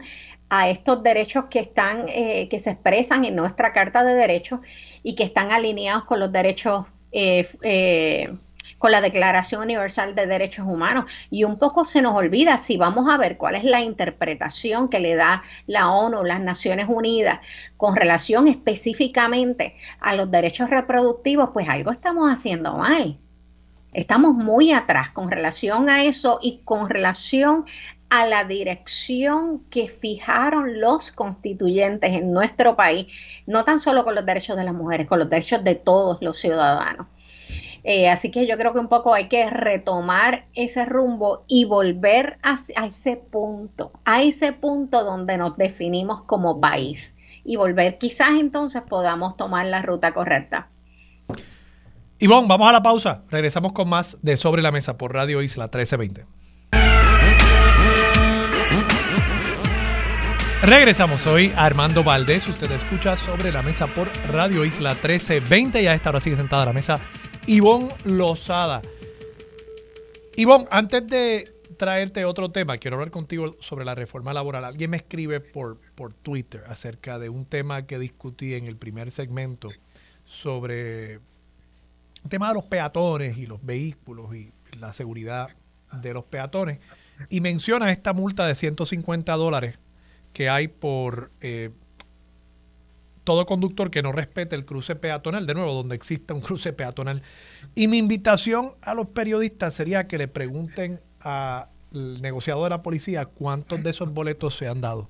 [0.49, 4.59] a estos derechos que están, eh, que se expresan en nuestra Carta de Derechos
[5.03, 8.33] y que están alineados con los derechos eh, eh,
[8.79, 11.11] con la Declaración Universal de Derechos Humanos.
[11.29, 14.99] Y un poco se nos olvida, si vamos a ver cuál es la interpretación que
[14.99, 17.39] le da la ONU, las Naciones Unidas,
[17.77, 23.19] con relación específicamente a los derechos reproductivos, pues algo estamos haciendo mal.
[23.91, 27.65] Estamos muy atrás con relación a eso y con relación
[28.09, 34.25] a la dirección que fijaron los constituyentes en nuestro país, no tan solo con los
[34.25, 37.07] derechos de las mujeres, con los derechos de todos los ciudadanos.
[37.83, 42.37] Eh, así que yo creo que un poco hay que retomar ese rumbo y volver
[42.43, 48.81] a, ese punto, a ese punto donde nos definimos como país y volver, quizás entonces
[48.81, 50.69] podamos tomar la ruta correcta.
[52.19, 53.23] Ivonne, vamos a la pausa.
[53.29, 56.25] Regresamos con más de Sobre la Mesa por Radio Isla 1320.
[60.61, 62.45] Regresamos hoy a Armando Valdés.
[62.49, 66.63] Usted escucha sobre la mesa por Radio Isla 1320 y a esta hora sigue sentada
[66.63, 66.99] a la mesa
[67.47, 68.81] Ivonne Lozada.
[70.35, 74.65] Ivonne, antes de traerte otro tema, quiero hablar contigo sobre la reforma laboral.
[74.65, 79.11] Alguien me escribe por, por Twitter acerca de un tema que discutí en el primer
[79.11, 79.69] segmento
[80.25, 81.21] sobre el
[82.27, 85.47] tema de los peatones y los vehículos y la seguridad
[85.93, 86.79] de los peatones.
[87.29, 89.79] Y menciona esta multa de 150 dólares
[90.33, 91.71] que hay por eh,
[93.29, 97.21] todo conductor que no respete el cruce peatonal, de nuevo, donde exista un cruce peatonal.
[97.75, 103.25] Y mi invitación a los periodistas sería que le pregunten al negociador de la policía
[103.25, 105.09] cuántos de esos boletos se han dado.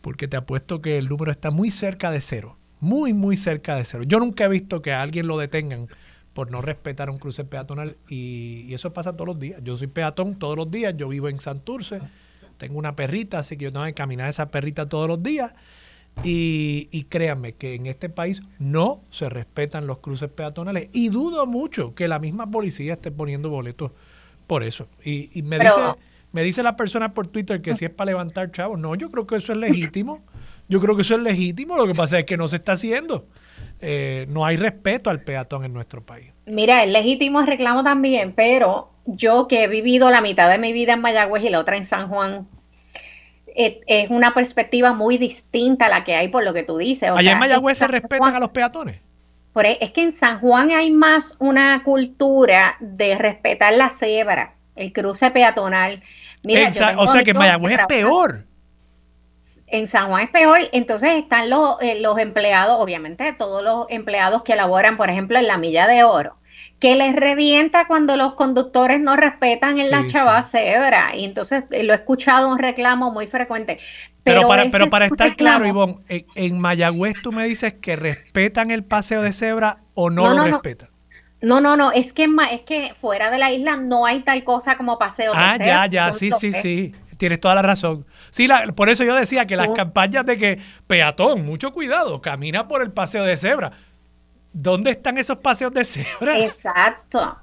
[0.00, 2.56] Porque te apuesto que el número está muy cerca de cero.
[2.80, 4.04] Muy, muy cerca de cero.
[4.04, 5.88] Yo nunca he visto que a alguien lo detengan
[6.32, 9.60] por no respetar un cruce peatonal y, y eso pasa todos los días.
[9.62, 12.00] Yo soy peatón todos los días, yo vivo en Santurce,
[12.58, 15.52] tengo una perrita, así que yo tengo que caminar esa perrita todos los días
[16.24, 21.94] y, créanme que en este país no se respetan los cruces peatonales y dudo mucho
[21.94, 23.92] que la misma policía esté poniendo boletos
[24.46, 24.88] por eso.
[25.04, 25.80] Y, me, dice,
[26.32, 28.78] me dice la persona por Twitter que si es para levantar chavos.
[28.78, 30.22] No, yo creo que eso es legítimo.
[30.68, 31.76] Yo creo que eso es legítimo.
[31.76, 33.26] Lo que pasa es que no se está haciendo.
[33.80, 36.32] Eh, no hay respeto al peatón en nuestro país.
[36.46, 40.72] Mira, es legítimo el reclamo también, pero yo que he vivido la mitad de mi
[40.72, 42.46] vida en Mayagüez y la otra en San Juan,
[43.54, 47.10] es una perspectiva muy distinta a la que hay por lo que tú dices.
[47.10, 49.00] Allá en Mayagüez se respetan a los peatones.
[49.52, 54.54] Por, e, es que en San Juan hay más una cultura de respetar la cebra,
[54.76, 56.02] el cruce peatonal.
[56.44, 56.68] Mira,
[56.98, 58.44] o sea que en Mayagüez es peor.
[59.66, 64.42] En San Juan es peor, entonces están los, eh, los empleados, obviamente todos los empleados
[64.42, 66.36] que laboran, por ejemplo, en la milla de oro
[66.78, 71.14] que les revienta cuando los conductores no respetan en la chava cebra.
[71.14, 73.78] Y entonces eh, lo he escuchado un reclamo muy frecuente.
[74.22, 78.84] Pero, para, pero para estar claro, Ivonne, en, Mayagüez tú me dices que respetan el
[78.84, 80.90] paseo de cebra o no, lo respetan.
[81.40, 84.76] No, no, no, es que, es que fuera de la isla no hay tal cosa
[84.76, 85.82] como paseo de cebra.
[85.82, 86.94] Ah, ya, ya, sí, sí, sí.
[87.16, 88.06] Tienes toda la razón.
[88.30, 92.68] Sí, la, por eso yo decía que las campañas de que peatón, mucho cuidado, camina
[92.68, 93.72] por el paseo de cebra
[94.60, 96.36] ¿Dónde están esos paseos de cebra?
[96.40, 97.38] Exacto.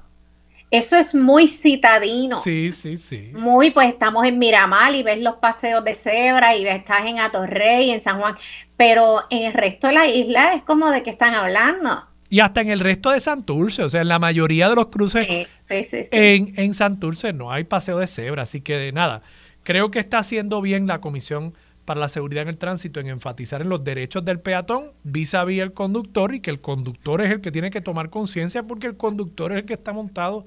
[0.69, 2.41] Eso es muy citadino.
[2.41, 3.31] Sí, sí, sí.
[3.33, 7.91] Muy, pues estamos en Miramar y ves los paseos de cebra y estás en Atorrey,
[7.91, 8.35] en San Juan,
[8.75, 12.05] pero en el resto de la isla es como de qué están hablando.
[12.29, 15.25] Y hasta en el resto de Santurce, o sea, en la mayoría de los cruces
[15.69, 19.21] en, en Santurce no hay paseo de cebra, así que nada,
[19.63, 21.53] creo que está haciendo bien la Comisión
[21.85, 25.45] para la seguridad en el tránsito en enfatizar en los derechos del peatón vis a
[25.45, 28.87] vis el conductor y que el conductor es el que tiene que tomar conciencia porque
[28.87, 30.45] el conductor es el que está montado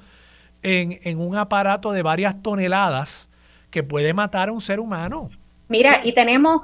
[0.63, 3.31] en, en, un aparato de varias toneladas
[3.71, 5.31] que puede matar a un ser humano.
[5.69, 6.63] Mira, y tenemos,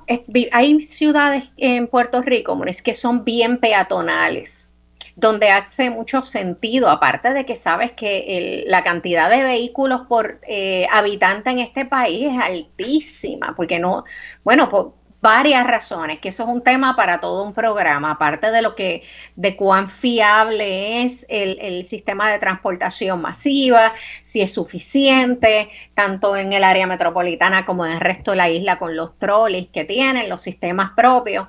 [0.52, 4.73] hay ciudades en Puerto Rico que son bien peatonales
[5.16, 10.87] donde hace mucho sentido, aparte de que sabes que la cantidad de vehículos por eh,
[10.90, 14.05] habitante en este país es altísima, porque no,
[14.42, 18.61] bueno, por varias razones, que eso es un tema para todo un programa, aparte de
[18.61, 19.03] lo que,
[19.37, 26.62] de cuán fiable es el, sistema de transportación masiva, si es suficiente, tanto en el
[26.62, 30.42] área metropolitana como en el resto de la isla con los trolleys que tienen, los
[30.42, 31.46] sistemas propios.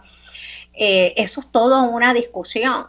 [0.72, 2.88] Eh, eso es todo una discusión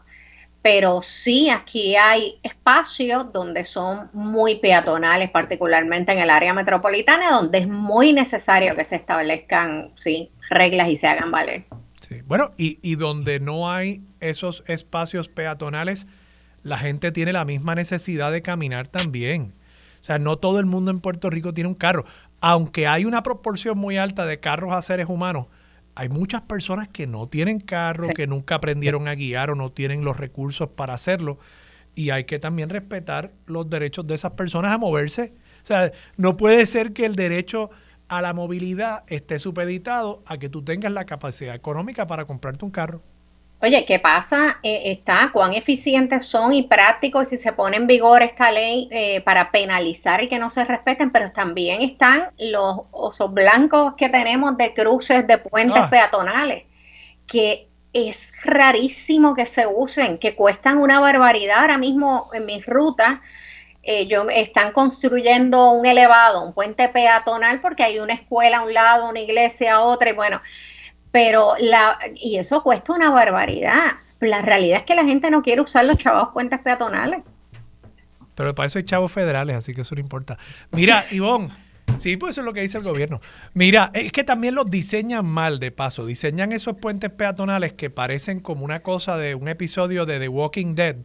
[0.67, 7.59] pero sí aquí hay espacios donde son muy peatonales, particularmente en el área metropolitana, donde
[7.59, 11.67] es muy necesario que se establezcan sí, reglas y se hagan valer.
[12.01, 12.17] Sí.
[12.27, 16.09] Bueno, y, y donde no hay esos espacios peatonales,
[16.65, 19.55] la gente tiene la misma necesidad de caminar también.
[20.01, 22.07] O sea, no todo el mundo en Puerto Rico tiene un carro.
[22.41, 25.47] Aunque hay una proporción muy alta de carros a seres humanos,
[25.97, 30.05] hay muchas personas que no tienen carro, que nunca aprendieron a guiar o no tienen
[30.05, 31.39] los recursos para hacerlo.
[31.95, 35.33] Y hay que también respetar los derechos de esas personas a moverse.
[35.63, 37.71] O sea, no puede ser que el derecho
[38.09, 42.71] a la movilidad esté supeditado a que tú tengas la capacidad económica para comprarte un
[42.71, 43.01] carro.
[43.63, 44.59] Oye, ¿qué pasa?
[44.63, 49.23] Eh, está, cuán eficientes son y prácticos si se pone en vigor esta ley eh,
[49.23, 54.59] para penalizar y que no se respeten, pero también están los osos blancos que tenemos
[54.59, 55.89] de cruces de puentes ah.
[55.89, 56.65] peatonales,
[57.27, 61.61] que es rarísimo que se usen, que cuestan una barbaridad.
[61.61, 63.21] Ahora mismo en mis rutas,
[63.83, 68.75] eh, yo, están construyendo un elevado, un puente peatonal, porque hay una escuela a un
[68.75, 70.43] lado, una iglesia a otra, y bueno,
[71.17, 73.95] pero la, y eso cuesta una barbaridad.
[74.21, 77.21] La realidad es que la gente no quiere usar los chavos puentes peatonales.
[78.35, 80.37] Pero para eso hay chavos federales, así que eso no importa.
[80.73, 81.49] Mira, Ivonne,
[81.97, 83.19] sí, pues eso es lo que dice el gobierno.
[83.55, 86.05] Mira, es que también los diseñan mal de paso.
[86.05, 90.75] Diseñan esos puentes peatonales que parecen como una cosa de un episodio de The Walking
[90.75, 90.97] Dead.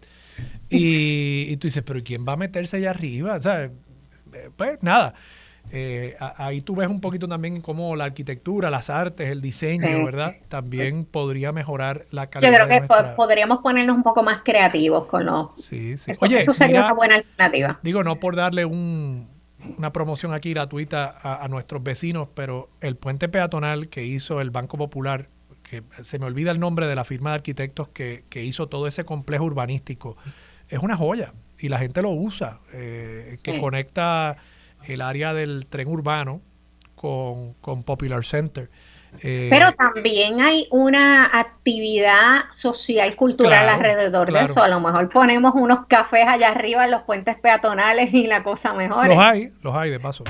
[0.67, 3.35] Y, y tú dices, pero ¿quién va a meterse allá arriba?
[3.35, 5.13] O sea, eh, pues nada.
[5.73, 10.35] Eh, ahí tú ves un poquito también cómo la arquitectura, las artes, el diseño, ¿verdad?
[10.49, 12.51] También podría mejorar la calidad.
[12.51, 15.51] Yo creo que podríamos ponernos un poco más creativos con los.
[15.55, 16.11] Sí, sí.
[16.21, 17.79] Oye, sería una buena alternativa.
[17.83, 23.87] Digo, no por darle una promoción aquí gratuita a, nuestros vecinos, pero el puente peatonal
[23.87, 25.29] que hizo el Banco Popular,
[25.63, 29.05] que se me olvida el nombre de la firma de arquitectos que, hizo todo ese
[29.05, 30.17] complejo urbanístico,
[30.67, 34.37] es una joya y la gente lo usa, eh, que conecta
[34.85, 36.41] el área del tren urbano
[36.95, 38.69] con, Popular Center.
[39.21, 44.63] Eh, Pero también hay una actividad social, cultural alrededor de eso.
[44.63, 48.73] A lo mejor ponemos unos cafés allá arriba en los puentes peatonales y la cosa
[48.73, 49.07] mejor.
[49.07, 50.23] Los hay, los hay de paso.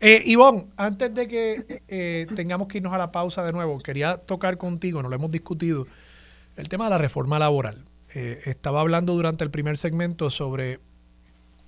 [0.00, 4.18] Eh, Ivonne, antes de que eh, tengamos que irnos a la pausa de nuevo, quería
[4.18, 5.86] tocar contigo, no lo hemos discutido,
[6.56, 7.84] el tema de la reforma laboral.
[8.14, 10.80] Eh, estaba hablando durante el primer segmento sobre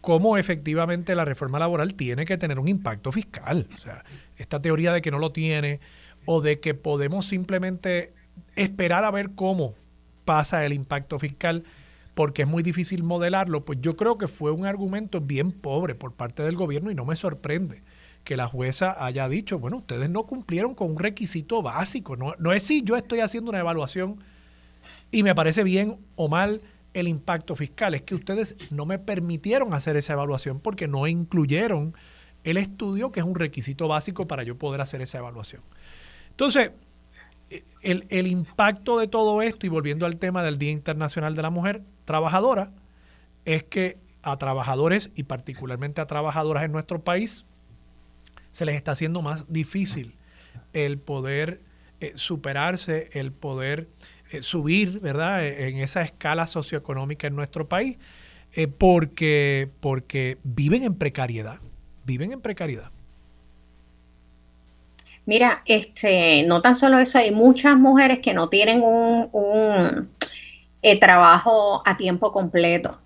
[0.01, 3.67] cómo efectivamente la reforma laboral tiene que tener un impacto fiscal.
[3.77, 4.05] O sea,
[4.37, 5.81] esta teoría de que no lo tiene
[6.25, 8.13] o de que podemos simplemente
[8.57, 9.75] esperar a ver cómo
[10.25, 11.65] pasa el impacto fiscal
[12.15, 16.13] porque es muy difícil modelarlo, pues yo creo que fue un argumento bien pobre por
[16.13, 17.83] parte del gobierno y no me sorprende
[18.25, 22.53] que la jueza haya dicho, bueno, ustedes no cumplieron con un requisito básico, no, no
[22.53, 24.19] es si yo estoy haciendo una evaluación
[25.11, 26.61] y me parece bien o mal
[26.95, 27.95] el impacto fiscal.
[27.95, 31.95] Es que ustedes no me permitieron hacer esa evaluación porque no incluyeron
[32.45, 35.63] el estudio, que es un requisito básico para yo poder hacer esa evaluación.
[36.31, 36.73] Entonces,
[37.83, 41.51] el, el, impacto de todo esto, y volviendo al tema del Día Internacional de la
[41.51, 42.73] Mujer Trabajadora,
[43.45, 47.45] es que a trabajadores y particularmente a trabajadoras en nuestro país
[48.53, 50.17] se les está haciendo más difícil
[50.73, 51.63] el poder
[52.01, 53.89] eh, superarse, el poder
[54.31, 57.99] eh, subir, ¿verdad?, e, en esa escala socioeconómica en nuestro país,
[58.53, 61.59] eh, porque, porque viven en precariedad,
[62.05, 62.91] viven en precariedad.
[65.27, 70.11] Mira, este, no tan solo eso, hay muchas mujeres que no tienen un,
[70.83, 72.99] eh, trabajo a tiempo completo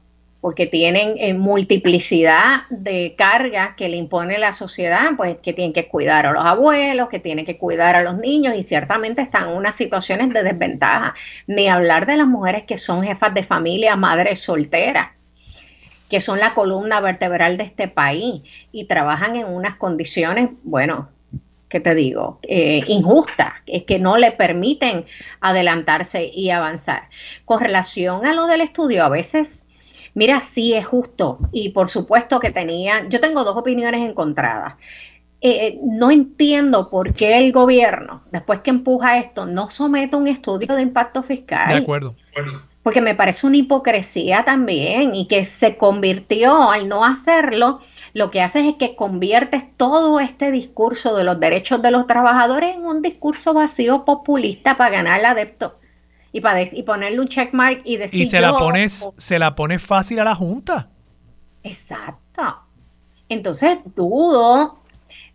[0.45, 5.89] porque tienen eh, multiplicidad de cargas que le impone la sociedad, pues que tienen que
[5.89, 9.57] cuidar a los abuelos, que tienen que cuidar a los niños y ciertamente están en
[9.57, 11.15] unas situaciones de desventaja.
[11.47, 15.13] Ni hablar de las mujeres que son jefas de familia, madres solteras
[16.11, 21.09] que son la columna vertebral de este país y trabajan en unas condiciones, bueno,
[21.71, 22.39] ¿qué te digo?
[22.43, 23.55] Eh, injustas,
[23.87, 25.07] que no le permiten
[25.41, 27.09] adelantarse y avanzar.
[27.47, 29.64] Con relación a lo del estudio, a veces
[30.15, 34.75] Mira, sí es justo y por supuesto que tenía, yo tengo dos opiniones encontradas.
[35.41, 40.75] Eh, no entiendo por qué el gobierno, después que empuja esto, no somete un estudio
[40.75, 41.69] de impacto fiscal.
[41.69, 42.15] De acuerdo.
[42.83, 47.81] Porque me parece una hipocresía también y que se convirtió al no hacerlo,
[48.13, 52.77] lo que haces es que conviertes todo este discurso de los derechos de los trabajadores
[52.77, 55.79] en un discurso vacío populista para ganar adepto
[56.35, 58.23] y, para y ponerle un checkmark y decir.
[58.23, 60.91] Y se la pones, se la pones fácil a la Junta.
[61.63, 62.61] Exacto.
[63.29, 64.81] Entonces dudo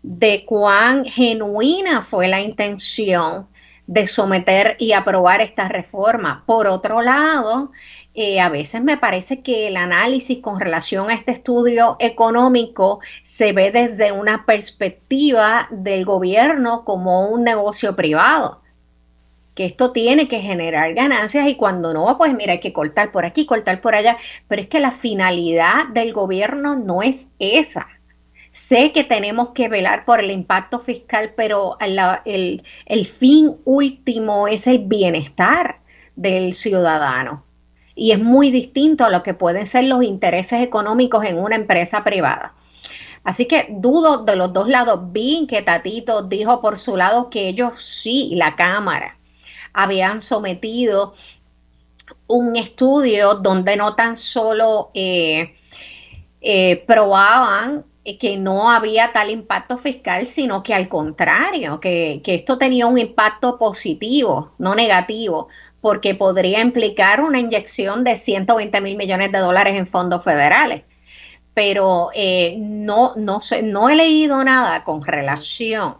[0.02, 3.48] de cuán genuina fue la intención
[3.86, 6.44] de someter y aprobar esta reforma.
[6.46, 7.72] Por otro lado,
[8.12, 13.54] eh, a veces me parece que el análisis con relación a este estudio económico se
[13.54, 18.60] ve desde una perspectiva del gobierno como un negocio privado
[19.60, 23.26] que esto tiene que generar ganancias y cuando no, pues mira, hay que cortar por
[23.26, 24.16] aquí, cortar por allá,
[24.48, 27.86] pero es que la finalidad del gobierno no es esa.
[28.50, 31.76] Sé que tenemos que velar por el impacto fiscal, pero
[32.24, 35.80] el, el fin último es el bienestar
[36.16, 37.44] del ciudadano.
[37.94, 42.02] Y es muy distinto a lo que pueden ser los intereses económicos en una empresa
[42.02, 42.54] privada.
[43.24, 45.12] Así que dudo de los dos lados.
[45.12, 49.18] Vi que Tatito dijo por su lado que ellos sí, la Cámara,
[49.72, 51.14] habían sometido
[52.26, 55.54] un estudio donde no tan solo eh,
[56.40, 57.84] eh, probaban
[58.18, 62.98] que no había tal impacto fiscal, sino que al contrario, que, que, esto tenía un
[62.98, 65.48] impacto positivo, no negativo,
[65.80, 70.82] porque podría implicar una inyección de 120 mil millones de dólares en fondos federales.
[71.54, 75.96] Pero eh, no, no, sé, no he leído nada con relación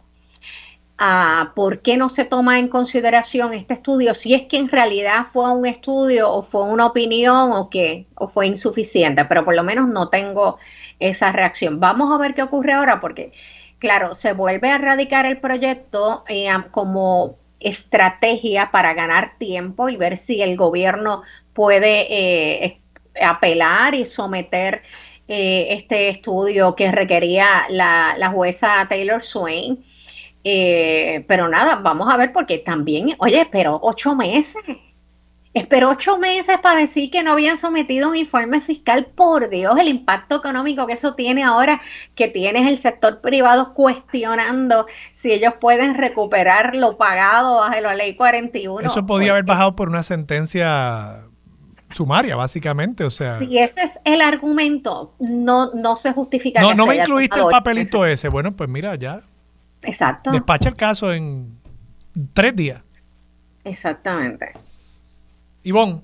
[1.02, 5.24] a por qué no se toma en consideración este estudio, si es que en realidad
[5.24, 9.64] fue un estudio o fue una opinión o qué, o fue insuficiente, pero por lo
[9.64, 10.58] menos no tengo
[10.98, 11.80] esa reacción.
[11.80, 13.32] Vamos a ver qué ocurre ahora porque,
[13.78, 20.18] claro, se vuelve a radicar el proyecto eh, como estrategia para ganar tiempo y ver
[20.18, 21.22] si el gobierno
[21.54, 22.80] puede eh,
[23.22, 24.82] apelar y someter
[25.32, 29.80] eh, este estudio que requería la, jueza Taylor Swain.
[30.44, 34.62] Eh, pero nada, vamos a ver porque también, oye, esperó ocho meses.
[35.52, 39.06] Esperó ocho meses para decir que no habían sometido un informe fiscal.
[39.06, 41.80] Por Dios, el impacto económico que eso tiene ahora,
[42.14, 48.14] que tienes el sector privado cuestionando si ellos pueden recuperar lo pagado bajo la ley
[48.14, 48.86] 41.
[48.86, 51.24] Eso podía haber bajado por una sentencia
[51.90, 53.40] sumaria, básicamente, o sea.
[53.40, 56.60] Si ese es el argumento, no, no se justifica.
[56.60, 58.28] No, no me incluiste el papelito ese.
[58.28, 59.20] Bueno, pues mira, ya.
[59.82, 60.30] Exacto.
[60.30, 61.58] Despacha el caso en
[62.32, 62.82] tres días.
[63.64, 64.52] Exactamente.
[65.62, 66.02] Ivonne,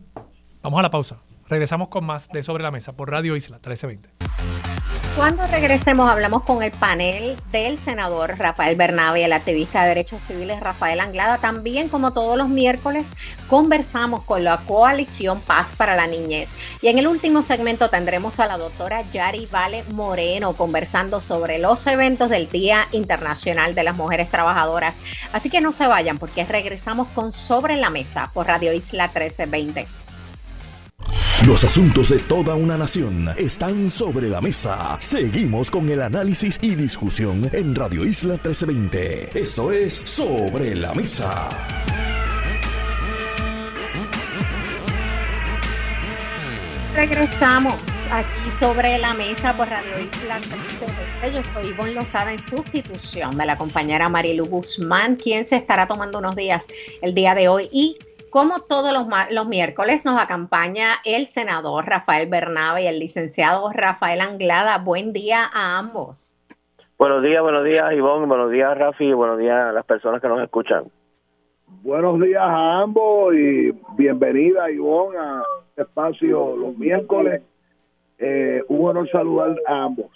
[0.63, 1.19] vamos a la pausa.
[1.49, 4.66] Regresamos con más de Sobre la Mesa por Radio Isla 1320.
[5.17, 10.61] Cuando regresemos hablamos con el panel del senador Rafael Bernabe el activista de derechos civiles
[10.61, 11.39] Rafael Anglada.
[11.39, 13.15] También como todos los miércoles
[13.49, 16.51] conversamos con la coalición Paz para la Niñez.
[16.83, 21.87] Y en el último segmento tendremos a la doctora Yari Vale Moreno conversando sobre los
[21.87, 25.01] eventos del Día Internacional de las Mujeres Trabajadoras.
[25.33, 30.06] Así que no se vayan porque regresamos con Sobre la Mesa por Radio Isla 1320.
[31.45, 34.97] Los asuntos de toda una nación están sobre la mesa.
[35.01, 39.39] Seguimos con el análisis y discusión en Radio Isla 1320.
[39.39, 41.49] Esto es Sobre la Mesa.
[46.95, 51.33] Regresamos aquí sobre la mesa por Radio Isla 1320.
[51.35, 56.19] Yo soy Ivonne Lozada en sustitución de la compañera Marilu Guzmán, quien se estará tomando
[56.19, 56.67] unos días
[57.03, 57.99] el día de hoy y
[58.31, 64.21] como todos los, los, miércoles nos acompaña el senador Rafael Bernabe y el licenciado Rafael
[64.21, 64.79] Anglada.
[64.79, 66.39] Buen día a ambos.
[66.99, 70.43] Buenos días, buenos días Ivonne, buenos días Rafi, buenos días a las personas que nos
[70.43, 70.85] escuchan.
[71.83, 77.43] Buenos días a ambos y bienvenida Ivonne a este espacio los miércoles.
[78.19, 80.07] Eh, un honor saludar a ambos.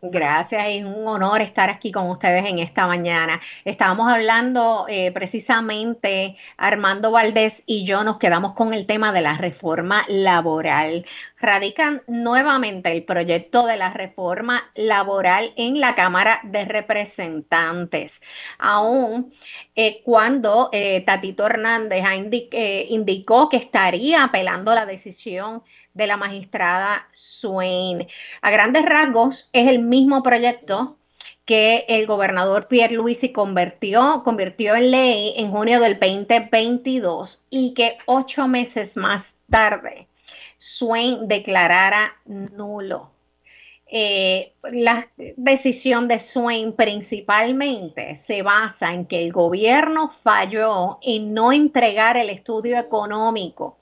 [0.00, 3.40] Gracias, es un honor estar aquí con ustedes en esta mañana.
[3.64, 9.36] Estábamos hablando eh, precisamente, Armando Valdés y yo nos quedamos con el tema de la
[9.36, 11.04] reforma laboral.
[11.40, 18.22] Radican nuevamente el proyecto de la reforma laboral en la Cámara de Representantes,
[18.58, 19.32] aún
[19.76, 22.04] eh, cuando eh, Tatito Hernández
[22.88, 25.62] indicó que estaría apelando la decisión
[25.94, 28.06] de la magistrada Swain.
[28.42, 30.98] A grandes rasgos es el mismo proyecto
[31.44, 37.96] que el gobernador Pierre Luisi convirtió, convirtió en ley en junio del 2022 y que
[38.06, 40.08] ocho meses más tarde
[40.58, 43.12] Swain declarara nulo.
[43.90, 51.52] Eh, la decisión de Swain principalmente se basa en que el gobierno falló en no
[51.52, 53.78] entregar el estudio económico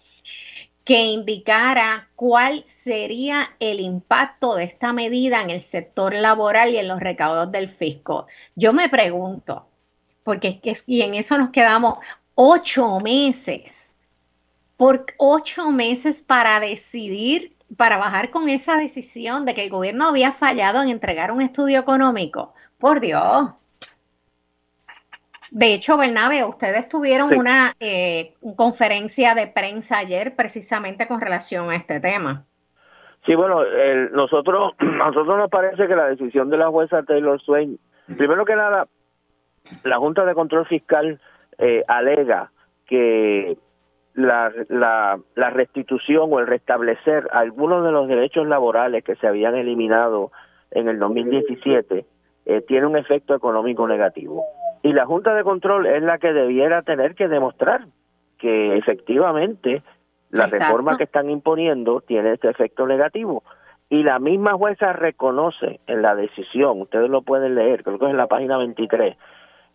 [0.84, 6.86] que indicara cuál sería el impacto de esta medida en el sector laboral y en
[6.86, 8.26] los recaudos del fisco.
[8.54, 9.66] Yo me pregunto,
[10.22, 11.98] porque es que y en eso nos quedamos
[12.36, 13.85] ocho meses,
[14.76, 20.32] por ocho meses para decidir, para bajar con esa decisión de que el gobierno había
[20.32, 22.54] fallado en entregar un estudio económico.
[22.78, 23.52] Por Dios.
[25.50, 31.76] De hecho, Bernabe, ustedes tuvieron una eh, conferencia de prensa ayer precisamente con relación a
[31.76, 32.44] este tema.
[33.24, 33.62] Sí, bueno,
[34.12, 37.78] nosotros, nosotros nos parece que la decisión de la jueza Taylor Swain,
[38.16, 38.86] primero que nada,
[39.82, 41.20] la Junta de Control Fiscal
[41.58, 42.50] eh, alega
[42.86, 43.58] que
[44.16, 49.54] la, la, la restitución o el restablecer algunos de los derechos laborales que se habían
[49.54, 50.32] eliminado
[50.70, 52.06] en el 2017
[52.46, 54.44] eh, tiene un efecto económico negativo.
[54.82, 57.86] Y la Junta de Control es la que debiera tener que demostrar
[58.38, 59.82] que efectivamente
[60.30, 63.42] la reforma que están imponiendo tiene este efecto negativo.
[63.88, 68.10] Y la misma jueza reconoce en la decisión, ustedes lo pueden leer, creo que es
[68.10, 69.16] en la página 23,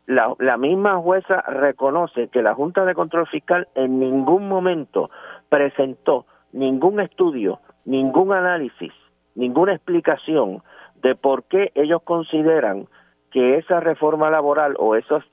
[0.08, 5.10] la, la misma jueza reconoce que la Junta de Control Fiscal en ningún momento
[5.50, 8.94] presentó ningún estudio, ningún análisis,
[9.36, 10.62] ninguna explicación
[11.02, 12.88] de por qué ellos consideran
[13.32, 15.24] que esa reforma laboral o esa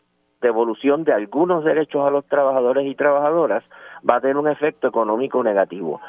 [0.41, 3.65] devolución de algunos derechos a los trabajadores y trabajadoras
[4.09, 6.01] va a tener un efecto económico negativo.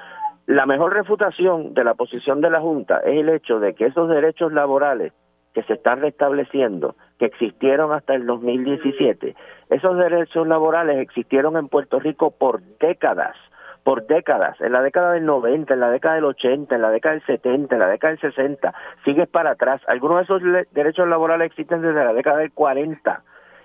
[0.46, 4.10] La mejor refutación de la posición de la Junta es el hecho de que esos
[4.10, 5.14] derechos laborales
[5.54, 9.36] que se están restableciendo, que existieron hasta el 2017,
[9.70, 13.36] esos derechos laborales existieron en Puerto Rico por décadas,
[13.84, 17.16] por décadas, en la década del 90, en la década del 80, en la década
[17.16, 19.82] del 70, en la década del 60, sigues para atrás.
[19.88, 20.42] Algunos de esos
[20.72, 23.22] derechos laborales existen desde la década del 40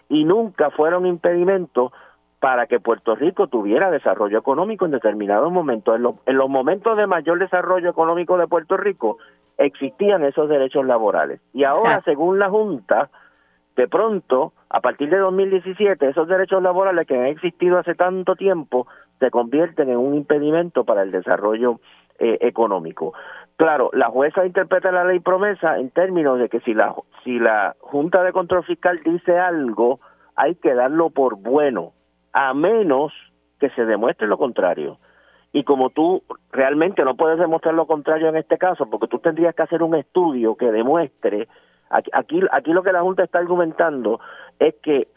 [0.09, 1.93] y nunca fueron impedimento
[2.41, 5.97] para que Puerto Rico tuviera desarrollo económico en determinados momentos.
[6.27, 9.17] En, los momentos de mayor desarrollo económico de Puerto Rico
[9.57, 11.41] existían esos derechos laborales.
[11.55, 13.09] Y ahora, según la Junta,
[13.77, 18.87] de pronto, a partir de 2017, esos derechos laborales que han existido hace tanto tiempo
[19.19, 21.81] se convierten en un impedimento para el desarrollo
[22.19, 23.15] eh, económico.
[23.57, 27.75] Claro, la jueza interpreta la ley promesa en términos de que si la si la
[27.81, 30.01] Junta de Control Fiscal dice algo,
[30.37, 31.93] hay que darlo por bueno
[32.33, 33.13] a menos
[33.61, 34.99] que se demuestre lo contrario.
[35.53, 39.55] Y como tú realmente no puedes demostrar lo contrario en este caso, porque tú tendrías
[39.55, 41.49] que hacer un estudio que demuestre,
[42.13, 44.21] aquí, aquí lo que la Junta está argumentando
[44.59, 45.09] es que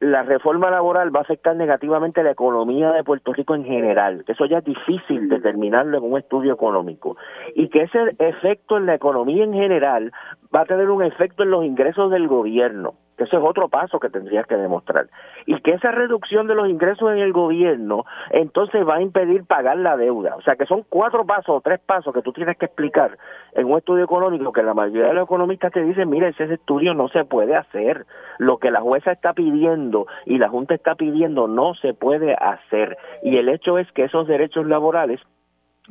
[0.00, 4.32] la reforma laboral va a afectar negativamente la economía de Puerto Rico en general, que
[4.32, 7.16] eso ya es difícil determinarlo en un estudio económico,
[7.54, 10.12] y que ese efecto en la economía en general
[10.54, 13.98] va a tener un efecto en los ingresos del gobierno que ese es otro paso
[13.98, 15.08] que tendrías que demostrar.
[15.44, 19.76] Y que esa reducción de los ingresos en el gobierno entonces va a impedir pagar
[19.76, 20.36] la deuda.
[20.36, 23.18] O sea que son cuatro pasos o tres pasos que tú tienes que explicar
[23.52, 26.94] en un estudio económico que la mayoría de los economistas te dicen, mire, ese estudio
[26.94, 28.06] no se puede hacer.
[28.38, 32.96] Lo que la jueza está pidiendo y la Junta está pidiendo no se puede hacer.
[33.22, 35.20] Y el hecho es que esos derechos laborales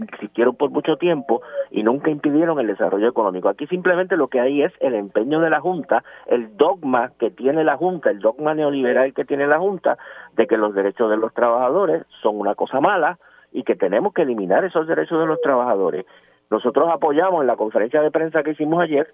[0.02, 1.42] existieron por mucho tiempo
[1.72, 3.50] y nunca impidieron el desarrollo económico.
[3.50, 7.64] Aquí simplemente lo que hay es el empeño de la Junta, el dogma que tiene
[7.64, 9.98] la Junta, el dogma neoliberal que tiene la Junta
[10.36, 13.18] de que los derechos de los trabajadores son una cosa mala
[13.52, 16.06] y que tenemos que eliminar esos derechos de los trabajadores.
[16.50, 19.08] Nosotros apoyamos en la conferencia de prensa que hicimos ayer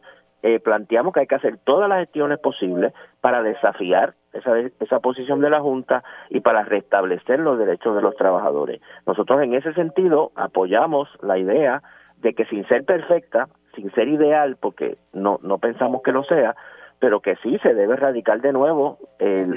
[0.44, 5.40] eh, planteamos que hay que hacer todas las gestiones posibles para desafiar esa, esa posición
[5.40, 8.82] de la Junta y para restablecer los derechos de los trabajadores.
[9.08, 11.82] Nosotros en ese sentido apoyamos la idea
[12.18, 16.58] de que sin ser perfecta, sin ser ideal, porque no, no pensamos que lo sea,
[17.00, 18.98] pero que sí se debe radicar de nuevo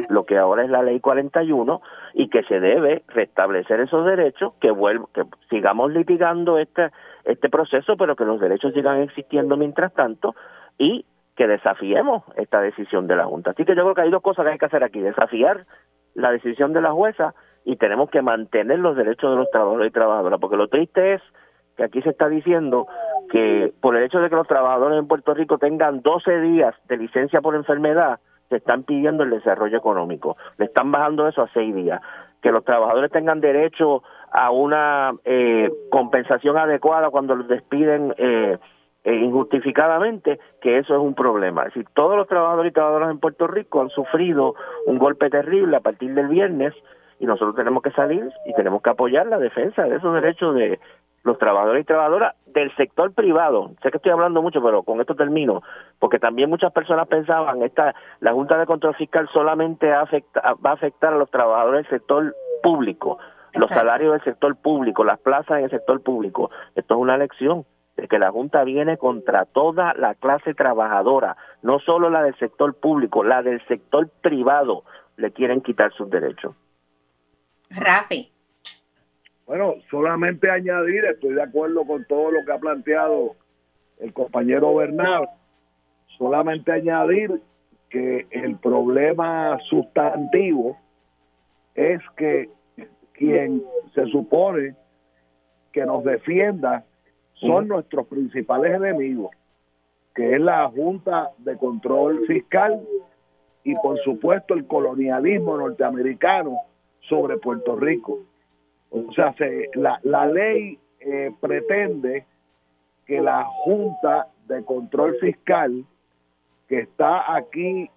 [0.08, 1.80] lo que ahora es la ley 41
[2.14, 4.72] y que se debe restablecer esos derechos, que,
[5.14, 6.90] que sigamos litigando este,
[7.26, 10.34] este proceso, pero que los derechos sigan existiendo mientras tanto
[10.78, 11.04] y
[11.36, 13.50] que desafiemos esta decisión de la Junta.
[13.50, 15.66] Así que yo creo que hay dos cosas que hay que hacer aquí, desafiar
[16.14, 19.92] la decisión de la jueza y tenemos que mantener los derechos de los trabajadores y
[19.92, 21.22] trabajadoras, porque lo triste es
[21.76, 22.86] que aquí se está diciendo
[23.30, 26.96] que por el hecho de que los trabajadores en Puerto Rico tengan 12 días de
[26.96, 31.74] licencia por enfermedad, se están pidiendo el desarrollo económico, le están bajando eso a 6
[31.74, 32.00] días,
[32.40, 34.02] que los trabajadores tengan derecho
[34.36, 38.58] a una eh, compensación adecuada cuando los despiden eh,
[39.02, 41.62] e injustificadamente que eso es un problema.
[41.62, 45.78] Es decir, todos los trabajadores y trabajadoras en Puerto Rico han sufrido un golpe terrible
[45.78, 46.74] a partir del viernes
[47.18, 50.80] y nosotros tenemos que salir y tenemos que apoyar la defensa de esos derechos de
[51.22, 53.70] los trabajadores y trabajadoras del sector privado.
[53.82, 55.62] Sé que estoy hablando mucho, pero con esto termino,
[55.98, 61.14] porque también muchas personas pensaban esta la Junta de Control Fiscal solamente va a afectar
[61.14, 63.18] a los trabajadores del sector público,
[63.58, 66.50] los salarios del sector público, las plazas en el sector público.
[66.74, 67.64] Esto es una lección
[67.96, 72.74] de que la Junta viene contra toda la clase trabajadora, no solo la del sector
[72.74, 74.84] público, la del sector privado,
[75.16, 76.54] le quieren quitar sus derechos.
[77.70, 78.30] Rafi.
[79.46, 83.36] Bueno, solamente añadir, estoy de acuerdo con todo lo que ha planteado
[83.98, 85.28] el compañero Bernal,
[86.18, 87.40] solamente añadir
[87.88, 90.76] que el problema sustantivo
[91.74, 92.50] es que
[93.16, 93.62] quien
[93.94, 94.74] se supone
[95.72, 96.84] que nos defienda
[97.34, 99.30] son nuestros principales enemigos,
[100.14, 102.80] que es la Junta de Control Fiscal
[103.64, 106.56] y por supuesto el colonialismo norteamericano
[107.00, 108.20] sobre Puerto Rico.
[108.90, 109.34] O sea,
[109.74, 112.24] la, ley eh, pretende
[113.04, 115.84] que la Junta de Control Fiscal
[116.68, 117.90] que está aquí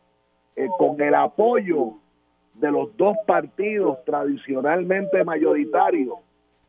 [0.55, 1.93] eh, con el apoyo
[2.59, 6.15] de los dos partidos tradicionalmente mayoritarios,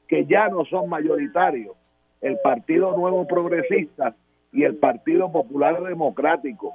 [0.07, 1.77] que ya no son mayoritarios,
[2.21, 4.15] el Partido Nuevo Progresista
[4.53, 6.75] y el Partido Popular Democrático,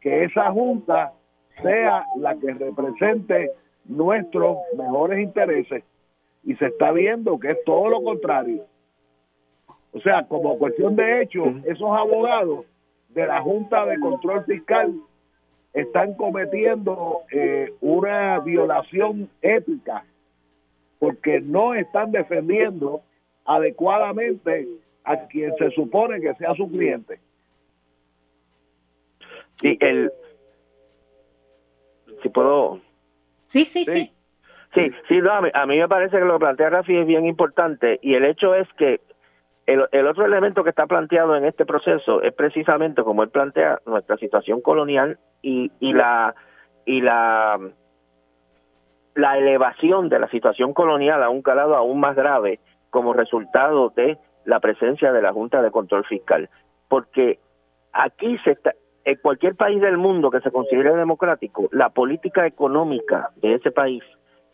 [0.00, 1.12] que esa junta
[1.62, 3.50] sea la que represente
[3.84, 5.84] nuestros mejores intereses.
[6.44, 8.64] Y se está viendo que es todo lo contrario.
[9.92, 12.64] O sea, como cuestión de hecho, esos abogados
[13.10, 14.94] de la Junta de Control Fiscal
[15.72, 20.04] están cometiendo eh, una violación ética
[20.98, 23.02] porque no están defendiendo
[23.44, 24.68] adecuadamente
[25.04, 27.20] a quien se supone que sea su cliente.
[29.56, 30.12] Sí, el
[32.22, 32.80] si puedo.
[33.44, 34.12] Sí sí sí.
[34.74, 34.92] sí.
[35.08, 35.20] Sí,
[35.54, 38.54] a, mí, me parece que lo que plantea Rafi es bien importante y el hecho
[38.54, 39.00] es que
[39.68, 44.16] el, otro elemento que está planteado en este proceso es precisamente como él plantea nuestra
[44.16, 46.34] situación colonial y, y la
[46.86, 47.58] y la
[49.14, 54.16] la elevación de la situación colonial a un calado aún más grave como resultado de
[54.46, 56.48] la presencia de la Junta de Control Fiscal,
[56.88, 57.38] porque
[57.92, 63.30] aquí se está en cualquier país del mundo que se considere democrático, la política económica
[63.36, 64.02] de ese país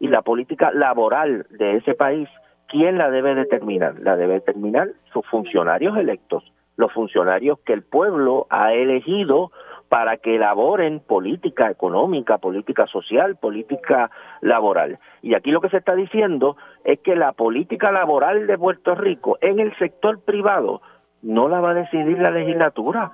[0.01, 2.29] y la política laboral de ese país,
[2.75, 4.01] ¿quién la debe determinar?
[4.01, 6.43] La debe determinar sus funcionarios electos,
[6.77, 9.53] los funcionarios que el pueblo ha elegido
[9.89, 14.11] para que elaboren política económica, política social, política
[14.41, 14.99] laboral.
[15.23, 19.39] Y aquí lo que se está diciendo es que la política laboral de Puerto Rico
[19.41, 20.83] en el sector privado
[21.23, 23.13] no la va a decidir la legislatura,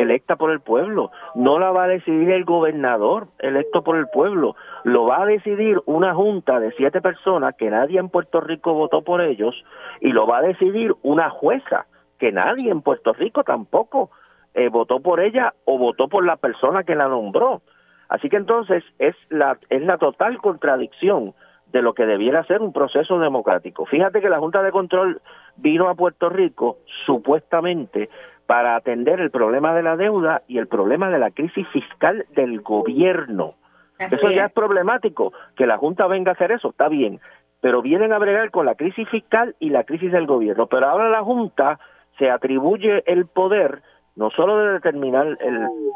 [0.00, 4.56] electa por el pueblo, no la va a decidir el gobernador electo por el pueblo,
[4.84, 9.02] lo va a decidir una junta de siete personas que nadie en Puerto Rico votó
[9.02, 9.54] por ellos
[10.00, 11.86] y lo va a decidir una jueza
[12.18, 14.10] que nadie en Puerto Rico tampoco
[14.54, 17.62] eh, votó por ella o votó por la persona que la nombró.
[18.08, 21.34] Así que entonces es la, es la total contradicción
[21.72, 23.86] de lo que debiera ser un proceso democrático.
[23.86, 25.20] Fíjate que la Junta de Control
[25.56, 28.10] vino a Puerto Rico supuestamente
[28.50, 32.62] para atender el problema de la deuda y el problema de la crisis fiscal del
[32.62, 33.54] gobierno.
[33.96, 37.20] eso ya es problemático, que la Junta venga a hacer eso, está bien,
[37.60, 40.66] pero vienen a bregar con la crisis fiscal y la crisis del gobierno.
[40.66, 41.78] Pero ahora la Junta
[42.18, 43.82] se atribuye el poder
[44.16, 45.38] no solo de determinar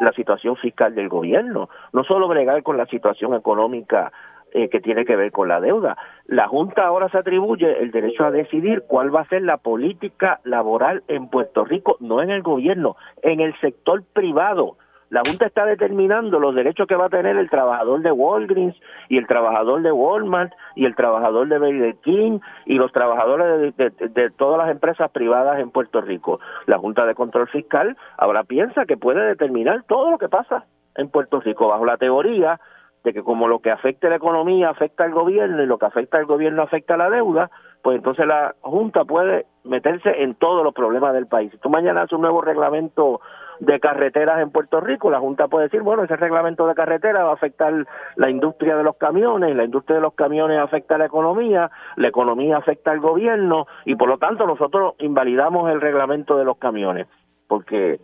[0.01, 4.13] la situación fiscal del gobierno, no solo bregar con la situación económica
[4.57, 5.97] eh, que tiene que ver con la deuda.
[6.27, 10.39] La Junta ahora se atribuye el derecho a decidir cuál va a ser la política
[10.45, 14.77] laboral en Puerto Rico, no en el gobierno, en el sector privado.
[15.11, 18.77] La Junta está determinando los derechos que va a tener el trabajador de Walgreens
[19.09, 23.91] y el trabajador de Walmart y el trabajador de Burger King y los trabajadores de,
[23.91, 26.39] de, todas las empresas privadas en Puerto Rico.
[26.67, 31.09] La Junta de Control Fiscal ahora piensa que puede determinar todo lo que pasa en
[31.09, 32.61] Puerto Rico bajo la teoría
[33.05, 35.87] de que como lo que afecta a la economía afecta al gobierno y lo que
[35.87, 37.51] afecta al gobierno afecta a la deuda,
[37.83, 41.53] pues entonces la Junta puede meterse en todos los problemas del país.
[41.53, 43.21] Si tú mañana haces un nuevo reglamento
[43.61, 47.31] de carreteras en Puerto Rico, la Junta puede decir, bueno, ese reglamento de carretera va
[47.31, 47.73] a afectar
[48.17, 52.09] la industria de los camiones, la industria de los camiones afecta a la economía, la
[52.09, 57.07] economía afecta al gobierno y por lo tanto nosotros invalidamos el reglamento de los camiones,
[57.49, 58.01] porque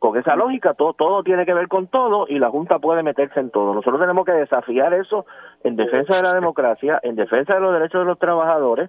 [0.00, 3.38] con esa lógica todo, todo tiene que ver con todo y la Junta puede meterse
[3.38, 3.74] en todo.
[3.74, 5.26] Nosotros tenemos que desafiar eso
[5.62, 8.88] en defensa de la democracia, en defensa de los derechos de los trabajadores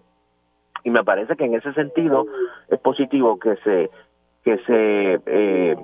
[0.86, 2.26] y me parece que en ese sentido
[2.70, 3.90] es positivo que se
[4.46, 5.76] que se eh,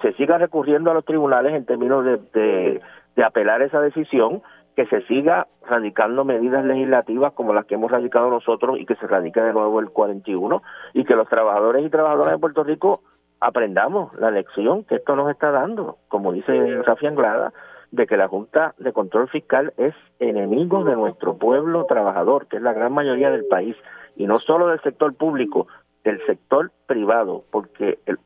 [0.00, 2.80] se, siga recurriendo a los tribunales en términos de,
[3.16, 4.40] de apelar esa decisión
[4.76, 9.08] que se siga radicando medidas legislativas como las que hemos radicado nosotros y que se
[9.08, 10.62] radique de nuevo el 41
[10.94, 13.00] y que los trabajadores y trabajadoras de Puerto Rico
[13.40, 17.52] aprendamos la lección que esto nos está dando, como dice Rafi Anglada,
[17.90, 22.62] de que la Junta de Control Fiscal es enemigo de nuestro pueblo trabajador, que es
[22.62, 23.76] la gran mayoría del país,
[24.16, 25.68] y no solo del sector público,
[26.04, 28.18] del sector privado, porque el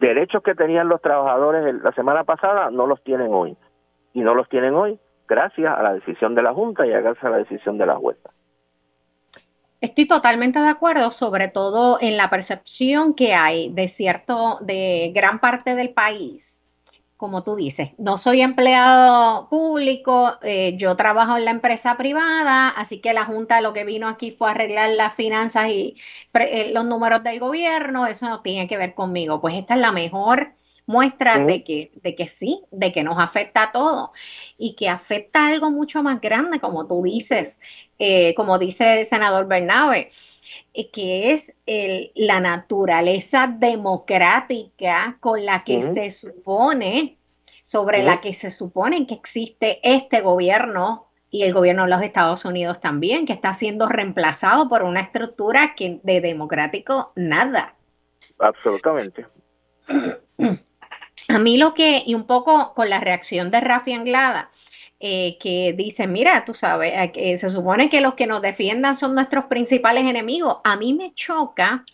[0.00, 3.56] derechos que tenían los trabajadores la semana pasada no los tienen hoy,
[4.12, 7.30] y no los tienen hoy gracias a la decisión de la Junta y gracias a
[7.30, 8.30] la decisión de la jueza.
[9.84, 15.40] Estoy totalmente de acuerdo, sobre todo en la percepción que hay de cierto, de gran
[15.40, 16.62] parte del país.
[17.18, 23.00] Como tú dices, no soy empleado público, eh, yo trabajo en la empresa privada, así
[23.00, 25.96] que la Junta lo que vino aquí fue arreglar las finanzas y
[26.32, 29.42] eh, los números del gobierno, eso no tiene que ver conmigo.
[29.42, 30.54] Pues esta es la mejor
[30.86, 34.12] muestra de, que, de que sí, de que nos afecta a todo
[34.58, 37.58] y que afecta algo mucho más grande, como tú dices,
[37.98, 40.10] eh, como dice el senador Bernabe.
[40.74, 47.16] eh, que es el, la naturaleza democrática con la que se supone,
[47.62, 52.44] sobre la que se supone que existe este gobierno y el gobierno de los Estados
[52.44, 57.74] Unidos también, que está siendo reemplazado por una estructura que de democrático nada.
[58.38, 59.26] Absolutamente.
[61.28, 64.50] A mí lo que, y un poco con la reacción de Rafi Anglada,
[65.00, 69.14] eh, que dice, mira, tú sabes, eh, se supone que los que nos defiendan son
[69.14, 70.58] nuestros principales enemigos.
[70.64, 71.84] A mí me choca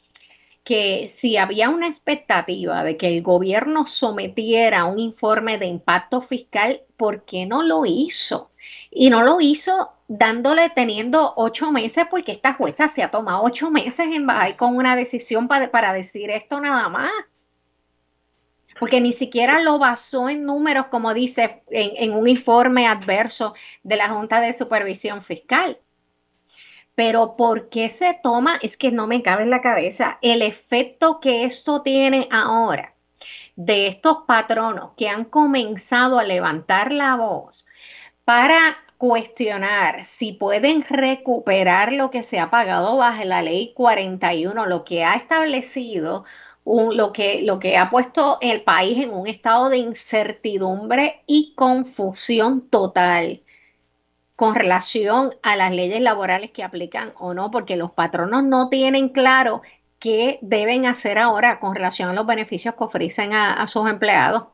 [0.62, 6.82] que si había una expectativa de que el gobierno sometiera un informe de impacto fiscal,
[6.96, 8.50] ¿por qué no lo hizo?
[8.90, 13.70] Y no lo hizo dándole, teniendo ocho meses, porque esta jueza se ha tomado ocho
[13.70, 17.10] meses en bajar con una decisión para, para decir esto nada más.
[18.81, 24.09] Porque ni siquiera lo basó en números, como dice, en, un informe adverso de la
[24.09, 25.78] Junta de Supervisión Fiscal.
[26.97, 28.59] Pero ¿por qué se toma?
[28.62, 32.95] Es que no me cabe en la cabeza el efecto que esto tiene ahora
[33.55, 37.66] de estos patronos que han comenzado a levantar la voz
[38.24, 38.59] para
[38.97, 45.05] cuestionar si pueden recuperar lo que se ha pagado bajo la ley 41, lo que
[45.05, 46.24] ha establecido,
[46.92, 52.68] lo, que, lo que ha puesto el país en un estado de incertidumbre y confusión
[52.68, 53.42] total
[54.36, 59.10] con relación a las leyes laborales que aplican o no, porque los patronos no tienen
[59.10, 59.62] claro
[59.98, 64.46] qué deben hacer ahora con relación a los beneficios que ofrecen a, sus empleados.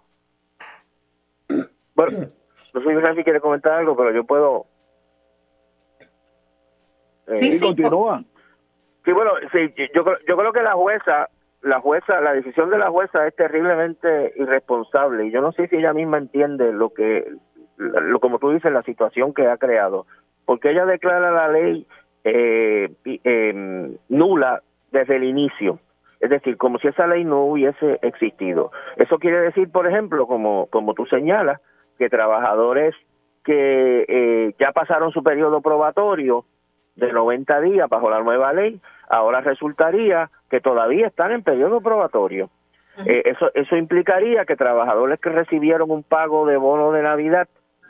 [1.94, 2.26] Bueno,
[2.74, 4.66] no sé si quiere comentar algo, pero yo puedo.
[7.28, 8.24] Eh, sí, sí, continúa.
[9.04, 11.28] Sí, bueno, sí, yo, yo creo que la jueza,
[11.66, 15.76] la jueza, la decisión de la jueza es terriblemente irresponsable y yo no sé si
[15.76, 17.26] ella misma entiende lo que
[17.76, 20.06] lo, como tú dices, la situación que ha creado,
[20.44, 21.84] porque ella declara la ley
[22.22, 24.62] eh, em, nula
[24.92, 25.80] desde el inicio.
[26.20, 28.70] Es decir, como si esa ley no hubiese existido.
[28.96, 31.60] Eso quiere decir, por ejemplo, como, como tú señalas,
[31.98, 32.94] que trabajadores
[33.44, 36.44] que eh, ya pasaron su periodo probatorio
[36.96, 42.50] de 90 días bajo la nueva ley, ahora resultaría que todavía están en periodo probatorio.
[43.04, 47.48] Eh, eso, eso implicaría que trabajadores que recibieron un pago de bono de Navidad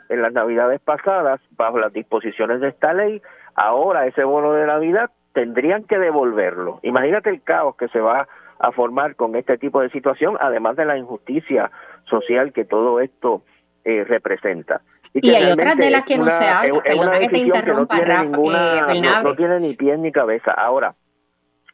[0.09, 3.21] en las navidades pasadas, bajo las disposiciones de esta ley,
[3.55, 6.79] ahora ese bono de Navidad tendrían que devolverlo.
[6.83, 8.27] Imagínate el caos que se va
[8.59, 11.71] a formar con este tipo de situación, además de la injusticia
[12.05, 13.43] social que todo esto
[13.85, 14.81] eh, representa.
[15.21, 19.35] Y, hay otras de las que no se habla, perdona que te interrumpa, eh, no
[19.35, 20.51] tiene ni pie ni cabeza.
[20.51, 20.95] Ahora,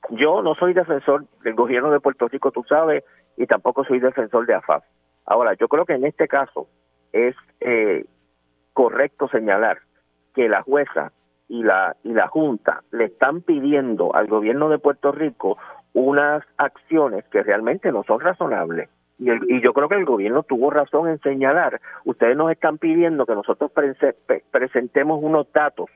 [0.10, 3.04] yo no soy defensor del gobierno de Puerto Rico, tú sabes,
[3.38, 4.84] y tampoco soy defensor de AFAF.
[5.26, 6.68] Ahora, yo creo que en este caso
[7.12, 8.06] es eh,
[8.74, 9.80] correcto señalar
[10.34, 11.12] que la jueza
[11.48, 15.58] y la y la junta le están pidiendo al gobierno de Puerto Rico
[15.94, 18.90] unas acciones que realmente no son razonables
[19.20, 23.26] y, y yo creo que el gobierno tuvo razón en señalar ustedes nos están pidiendo
[23.26, 23.72] que nosotros
[24.52, 25.90] presentemos unos datos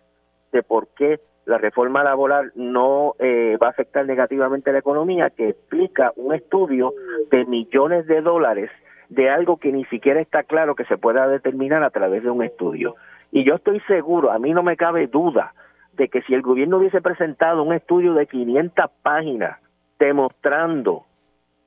[0.51, 5.29] de por qué la reforma laboral no eh, va a afectar negativamente a la economía
[5.29, 6.93] que explica un estudio
[7.31, 8.69] de millones de dólares
[9.07, 12.43] de algo que ni siquiera está claro que se pueda determinar a través de un
[12.43, 12.95] estudio.
[13.31, 15.53] Y yo estoy seguro, a mí no me cabe duda,
[15.93, 19.57] de que si el gobierno hubiese presentado un estudio de 500 páginas
[19.97, 21.05] demostrando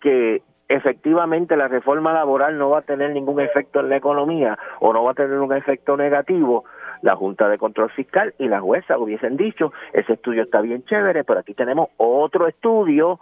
[0.01, 4.93] que efectivamente la reforma laboral no va a tener ningún efecto en la economía o
[4.93, 6.65] no va a tener un efecto negativo,
[7.03, 11.25] la Junta de Control Fiscal y la jueza hubiesen dicho, ese estudio está bien chévere,
[11.25, 13.19] pero aquí tenemos otro estudio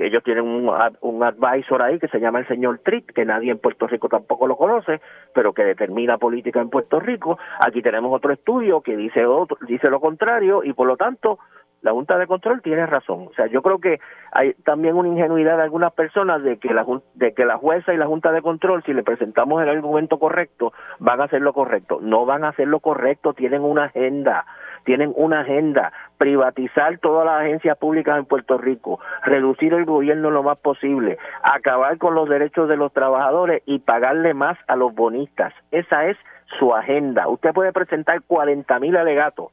[0.00, 0.70] ellos tienen un,
[1.02, 4.46] un advisor ahí que se llama el señor Tritt, que nadie en Puerto Rico tampoco
[4.46, 5.00] lo conoce,
[5.34, 7.38] pero que determina política en Puerto Rico.
[7.60, 11.38] Aquí tenemos otro estudio que dice otro, dice lo contrario y por lo tanto
[11.82, 13.28] la Junta de Control tiene razón.
[13.30, 14.00] O sea, yo creo que
[14.32, 17.96] hay también una ingenuidad de algunas personas de que la de que la jueza y
[17.96, 21.98] la Junta de Control, si le presentamos el argumento correcto, van a hacer lo correcto.
[22.00, 24.44] No van a hacer lo correcto, tienen una agenda
[24.84, 30.42] tienen una agenda, privatizar todas las agencias públicas en Puerto Rico, reducir el gobierno lo
[30.42, 35.52] más posible, acabar con los derechos de los trabajadores y pagarle más a los bonistas.
[35.70, 36.16] Esa es
[36.58, 37.28] su agenda.
[37.28, 39.52] Usted puede presentar 40 mil alegatos.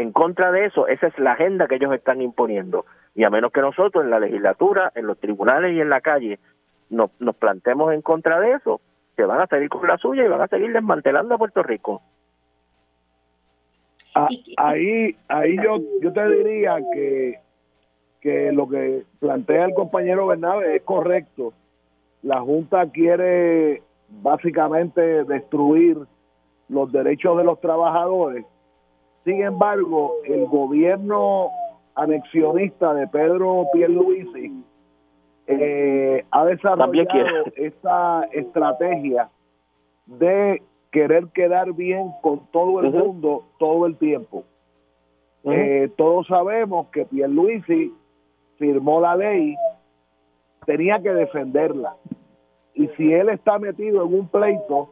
[0.00, 2.86] En contra de eso, esa es la agenda que ellos están imponiendo.
[3.14, 6.38] Y a menos que nosotros en la legislatura, en los tribunales y en la calle
[6.88, 8.80] nos, nos plantemos en contra de eso,
[9.16, 12.00] se van a seguir con la suya y van a seguir desmantelando a Puerto Rico.
[14.14, 17.38] Ah, ahí, ahí yo, yo te diría que,
[18.22, 21.52] que lo que plantea el compañero Bernabe es correcto.
[22.22, 25.98] La Junta quiere básicamente destruir
[26.70, 28.46] los derechos de los trabajadores.
[29.24, 31.50] Sin embargo, el gobierno
[31.94, 34.64] anexionista de Pedro Pierluisi
[35.46, 39.28] eh, ha desarrollado esta estrategia
[40.06, 44.44] de querer quedar bien con todo el mundo todo el tiempo.
[45.44, 47.94] Eh, todos sabemos que Pierluisi
[48.58, 49.56] firmó la ley,
[50.66, 51.96] tenía que defenderla.
[52.74, 54.90] Y si él está metido en un pleito,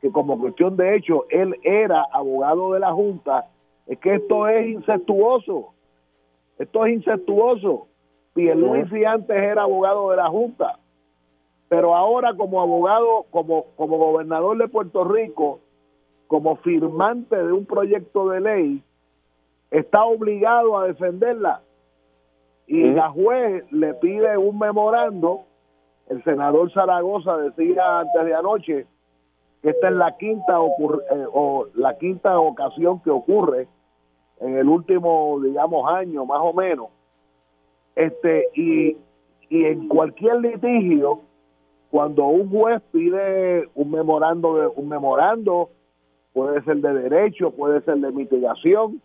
[0.00, 3.46] que como cuestión de hecho él era abogado de la Junta,
[3.86, 5.72] es que esto es incestuoso.
[6.58, 7.86] Esto es incestuoso.
[8.34, 10.78] Pierluisi antes era abogado de la Junta,
[11.68, 15.60] pero ahora como abogado, como, como gobernador de Puerto Rico,
[16.28, 18.82] como firmante de un proyecto de ley,
[19.70, 21.62] está obligado a defenderla.
[22.66, 25.44] Y la juez le pide un memorando.
[26.08, 28.86] El senador Zaragoza decía antes de anoche
[29.62, 33.68] esta es la quinta eh, o la quinta ocasión que ocurre
[34.40, 36.88] en el último, digamos, año más o menos.
[37.96, 38.96] Este y,
[39.48, 41.20] y en cualquier litigio,
[41.90, 45.70] cuando un juez pide un memorando de un memorando,
[46.32, 49.02] puede ser de derecho, puede ser de mitigación,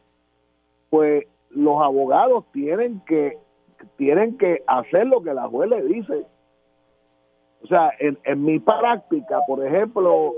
[0.92, 3.38] pues los abogados tienen que
[3.98, 6.26] tienen que hacer lo que la juez le dice.
[7.64, 10.34] O sea, en, en mi práctica, por ejemplo,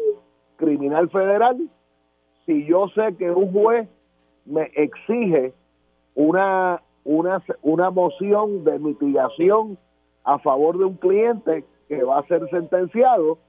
[0.57, 1.57] criminal federal,
[2.45, 3.89] si yo sé que un juez
[4.45, 5.53] me exige
[6.13, 9.77] una, una, una moción de mitigación
[10.23, 13.39] a favor de un cliente que va a ser sentenciado,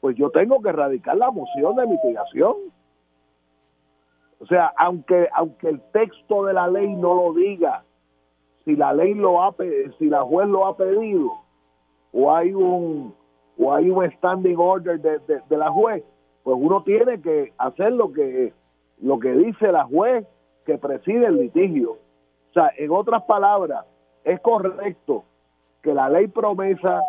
[0.00, 2.54] pues yo tengo que radicar la moción de mitigación.
[4.40, 7.82] O sea, aunque aunque el texto de la ley no lo diga,
[8.64, 9.54] si la ley lo ha
[9.98, 11.32] si la juez lo ha pedido
[12.12, 13.14] o hay un
[13.58, 16.04] o hay un standing order de, de, la juez,
[16.44, 18.52] pues uno tiene que hacer lo que
[19.00, 20.26] lo que dice la juez
[20.64, 21.92] que preside el litigio.
[21.92, 23.84] O sea, en otras palabras,
[24.24, 25.24] es correcto
[25.82, 27.00] que la ley promesa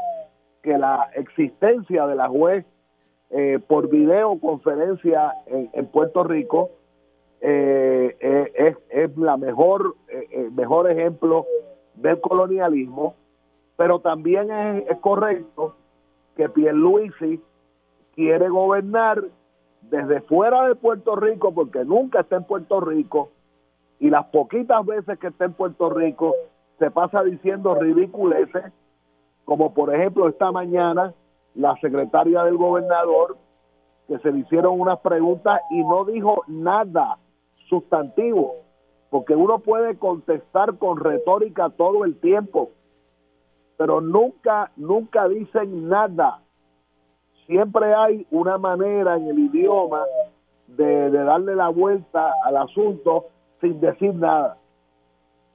[0.64, 2.66] que la existencia de la juez
[3.30, 6.72] eh, por videoconferencia en, en Puerto Rico
[7.42, 11.46] eh, eh, es, es, la mejor, eh, mejor ejemplo
[11.96, 13.16] del colonialismo,
[13.80, 15.78] pero también es, correcto
[16.36, 17.42] que Pierluisi
[18.14, 19.24] quiere gobernar
[19.84, 23.32] desde fuera de Puerto Rico, porque nunca está en Puerto Rico,
[24.02, 26.36] y las poquitas veces que está en Puerto Rico
[26.78, 28.66] se pasa diciendo ridiculeces,
[29.46, 31.14] como por ejemplo esta mañana
[31.56, 33.38] la secretaria del gobernador,
[34.10, 37.18] que se le hicieron unas preguntas y no dijo nada
[37.70, 38.56] sustantivo,
[39.10, 42.72] porque uno puede contestar con retórica todo el tiempo,
[43.80, 46.42] pero nunca, nunca dicen nada.
[47.46, 50.04] Siempre hay una manera en el idioma
[50.68, 53.28] de, darle la vuelta al asunto
[53.62, 54.58] sin decir nada.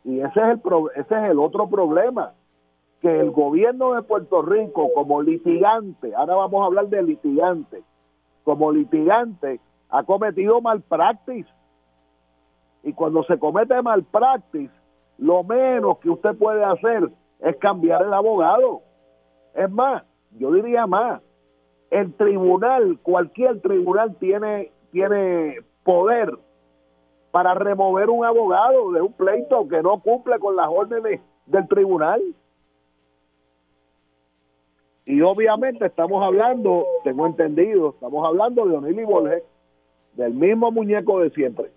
[0.04, 0.60] Y ese es el,
[0.94, 2.32] ese es el otro problema,
[3.02, 7.82] que el gobierno de Puerto Rico como litigante, ahora vamos a hablar de litigante,
[8.42, 9.60] como litigante
[9.90, 11.50] ha cometido malpractice
[12.82, 14.72] y cuando se comete malpractice,
[15.18, 17.10] lo menos que usted puede hacer
[17.40, 18.82] es cambiar el abogado.
[19.54, 20.02] Es más,
[20.38, 21.22] yo diría más,
[21.90, 26.36] el tribunal, cualquier tribunal tiene, tiene poder
[27.30, 32.22] para remover un abogado de un pleito que no cumple con las órdenes del tribunal.
[35.06, 39.42] Y obviamente estamos hablando, tengo entendido, estamos hablando de O'Neill y Borges,
[40.14, 41.70] del mismo muñeco de siempre.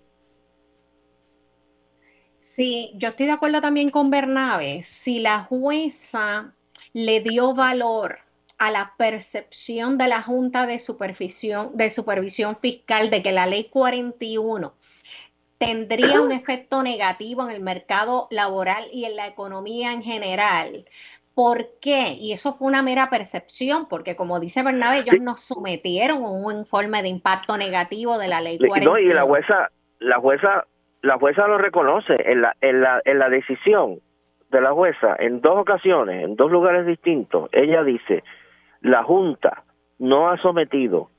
[2.58, 4.82] Sí, yo estoy de acuerdo también con Bernabe.
[4.82, 6.54] Si la jueza
[6.92, 8.18] le dio valor
[8.58, 13.68] a la percepción de la Junta de Supervisión, de Supervisión Fiscal de que la ley
[13.70, 14.74] 41
[15.56, 20.84] tendría un efecto negativo en el mercado laboral y en la economía en general.
[21.34, 22.14] ¿Por qué?
[22.18, 26.56] Y eso fue una mera percepción, porque como dice Bernabe, ellos nos sometieron a un
[26.56, 28.90] informe de impacto negativo de la ley 41.
[28.90, 30.66] No, y la jueza, la jueza
[31.02, 34.00] la jueza lo reconoce en la, en la, en la decisión
[34.50, 38.24] de la jueza, en dos ocasiones, en dos lugares distintos, ella dice,
[38.80, 39.64] la Junta
[39.98, 41.10] no ha sometido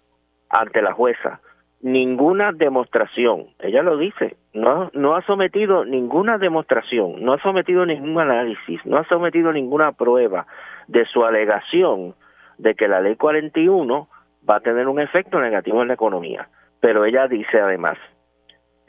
[0.49, 1.41] ante la jueza
[1.82, 8.19] ninguna demostración, ella lo dice, no, no ha sometido ninguna demostración, no ha sometido ningún
[8.19, 10.45] análisis, no ha sometido ninguna prueba
[10.88, 12.15] de su alegación
[12.57, 14.09] de que la ley 41
[14.49, 16.49] va a tener un efecto negativo en la economía.
[16.82, 17.97] Pero ella dice además,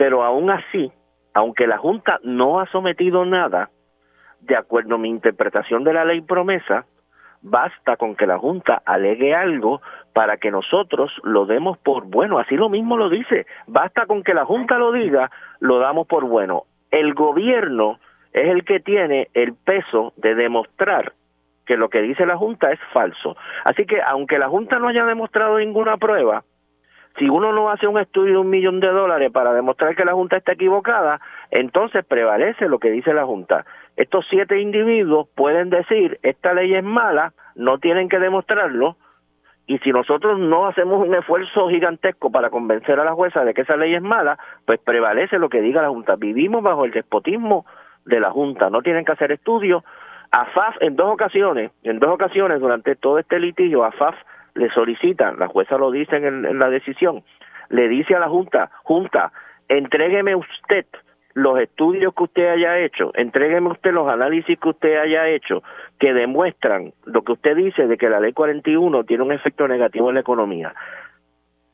[0.01, 0.91] pero aún así,
[1.35, 3.69] aunque la Junta no ha sometido nada,
[4.41, 6.87] de acuerdo a mi interpretación de la ley promesa,
[7.43, 9.83] basta con que la Junta alegue algo
[10.15, 12.39] para que nosotros lo demos por bueno.
[12.39, 13.45] Así lo mismo lo dice.
[13.67, 16.63] Basta con que la Junta lo diga, lo damos por bueno.
[16.91, 18.01] El gobierno
[18.33, 21.13] es el que tiene el peso de demostrar
[21.67, 23.37] que lo que dice la Junta es falso.
[23.67, 26.43] Así que aunque la Junta no haya demostrado ninguna prueba,
[27.21, 30.15] si uno no hace un estudio de un millón de dólares para demostrar que la
[30.15, 33.67] Junta está equivocada, entonces prevalece lo que dice la Junta.
[33.97, 38.97] Estos siete individuos pueden decir, esta ley es mala, no tienen que demostrarlo,
[39.67, 43.61] y si nosotros no hacemos un esfuerzo gigantesco para convencer a la jueza de que
[43.61, 46.17] esa ley es mala, pues prevalece lo que diga la Junta.
[46.17, 47.67] Vivimos bajo el despotismo
[48.07, 49.85] de la Junta, no tienen que hacer estudios.
[50.33, 54.17] A FAF en dos ocasiones, en dos ocasiones durante todo este litigio, a FAF
[54.55, 57.23] le solicitan, la jueza lo dice en, en la decisión,
[57.69, 59.33] le dice a la Junta, Junta,
[59.69, 60.87] entrégueme usted
[61.35, 65.63] los estudios que usted haya hecho, entrégueme usted los análisis que usted haya hecho
[65.99, 70.09] que demuestran lo que usted dice de que la ley 41 tiene un efecto negativo
[70.09, 70.75] en la economía.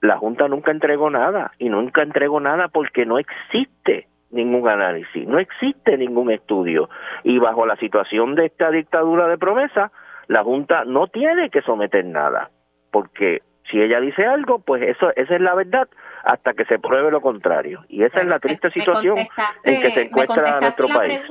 [0.02, 5.38] La Junta nunca entregó nada y nunca entregó nada porque no existe ningún análisis, no
[5.38, 6.90] existe ningún estudio
[7.24, 9.90] y bajo la situación de esta dictadura de promesa,
[10.28, 12.50] la Junta no tiene que someter nada
[12.96, 15.86] porque si ella dice algo, pues eso esa es la verdad
[16.24, 17.84] hasta que se pruebe lo contrario.
[17.90, 21.22] Y esa es la triste situación en que se encuentra nuestro país.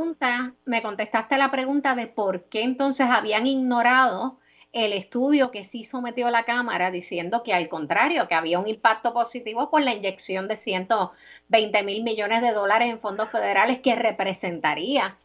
[0.65, 4.37] me contestaste la pregunta de por qué entonces habían ignorado
[4.73, 9.11] el estudio que sí sometió la Cámara diciendo que al contrario, que había un impacto
[9.11, 15.17] positivo por la inyección de 120 mil millones de dólares en fondos federales que representaría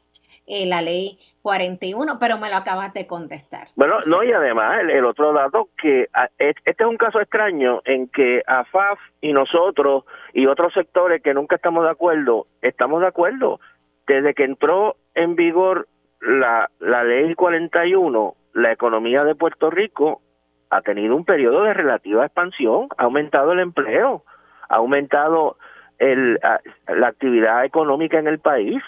[0.51, 3.69] eh, la ley 41, pero me lo acabas de contestar.
[3.77, 8.43] Bueno, no, y además el, otro dato que este es un caso extraño en que
[8.47, 13.61] AFAF y nosotros y otros sectores que nunca estamos de acuerdo, estamos de acuerdo.
[14.07, 15.89] Desde que entró en vigor
[16.21, 20.21] la, la ley 41, la economía de Puerto Rico
[20.69, 24.25] ha tenido un periodo de relativa expansión, ha aumentado el empleo,
[24.69, 25.57] ha aumentado
[25.99, 26.39] el,
[26.87, 28.83] la actividad económica en el país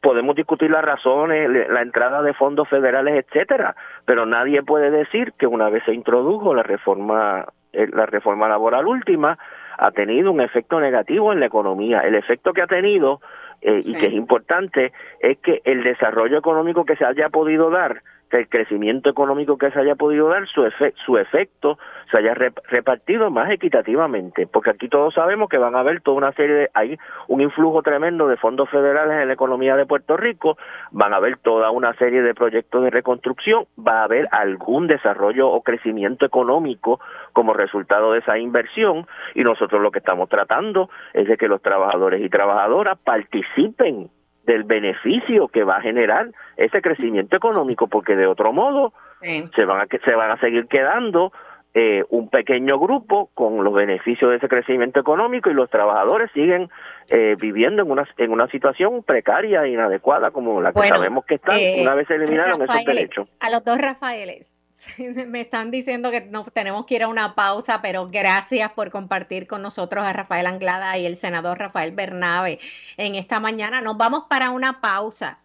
[0.00, 5.46] podemos discutir las razones, la entrada de fondos federales, etcétera, pero nadie puede decir que
[5.46, 9.38] una vez se introdujo la reforma eh, la reforma laboral última
[9.78, 12.00] ha tenido un efecto negativo en la economía.
[12.00, 13.20] El efecto que ha tenido
[13.62, 18.02] eh, y que es importante es que el desarrollo económico que se haya podido dar
[18.30, 20.62] que el crecimiento económico que se haya podido dar, su,
[21.04, 21.78] su efecto
[22.10, 26.32] se haya repartido más equitativamente, porque aquí todos sabemos que van a haber toda una
[26.32, 30.56] serie de, hay un influjo tremendo de fondos federales en la economía de Puerto Rico,
[30.92, 35.48] van a haber toda una serie de proyectos de reconstrucción, va a haber algún desarrollo
[35.48, 37.00] o crecimiento económico
[37.32, 41.62] como resultado de esa inversión, y nosotros lo que estamos tratando es de que los
[41.62, 44.10] trabajadores y trabajadoras participen
[44.50, 49.80] del beneficio que va a generar ese crecimiento económico, porque de otro modo se van
[49.80, 51.32] a se van a seguir quedando
[51.72, 56.68] eh, un pequeño grupo con los beneficios de ese crecimiento económico y los trabajadores siguen
[57.10, 61.36] eh, viviendo en una en una situación precaria e inadecuada como la que sabemos que
[61.36, 63.32] están eh, una vez eliminaron esos derechos.
[63.38, 64.59] A los dos Rafaeles
[65.26, 69.46] me están diciendo que no, tenemos que ir a una pausa, pero gracias por compartir
[69.46, 72.58] con nosotros a Rafael Anglada y el senador Rafael Bernabe
[72.96, 73.80] en esta mañana.
[73.80, 75.38] Nos vamos para una pausa.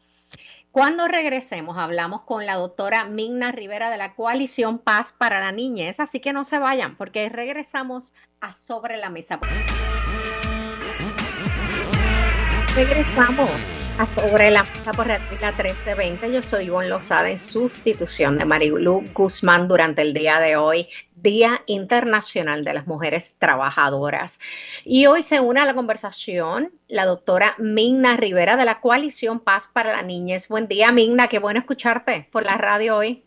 [0.71, 6.01] Cuando regresemos, hablamos con la doctora Migna Rivera de la Coalición Paz para la Niñez,
[6.01, 9.39] así que no se vayan porque regresamos a Sobre la Mesa.
[12.75, 16.33] Regresamos a Sobre la Mesa por la 1320.
[16.33, 21.61] Yo soy Ivonne Lozada en sustitución de Marilu Guzmán durante el día de hoy, Día
[21.67, 24.41] Internacional de las Mujeres Trabajadoras.
[24.83, 29.71] Y hoy se une a la conversación la doctora Migna Rivera de la Coalición Paz
[29.73, 30.49] para la Niñez.
[30.49, 31.29] Buen día, Migna.
[31.29, 33.23] Qué bueno escucharte por la radio hoy.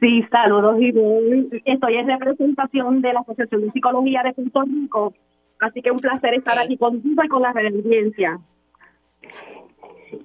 [0.00, 1.48] Sí, saludos, Ivonne.
[1.66, 5.12] Estoy en representación de la Asociación de Psicología de Puerto Rico.
[5.60, 8.40] Así que un placer estar aquí contigo y con la audiencia.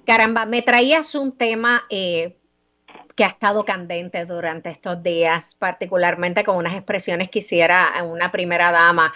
[0.06, 2.36] Caramba, me traías un tema eh,
[3.16, 8.72] que ha estado candente durante estos días, particularmente con unas expresiones que hiciera una primera
[8.72, 9.12] dama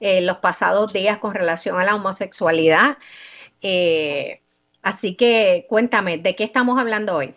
[0.00, 2.98] en los pasados días con relación a la homosexualidad.
[3.62, 4.40] Eh,
[4.82, 7.34] así que cuéntame, ¿de qué estamos hablando hoy?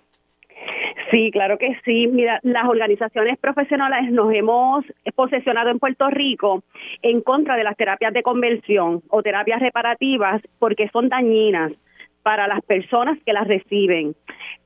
[1.09, 2.07] Sí, claro que sí.
[2.07, 6.63] Mira, las organizaciones profesionales nos hemos posesionado en Puerto Rico
[7.01, 11.73] en contra de las terapias de conversión o terapias reparativas porque son dañinas
[12.23, 14.15] para las personas que las reciben.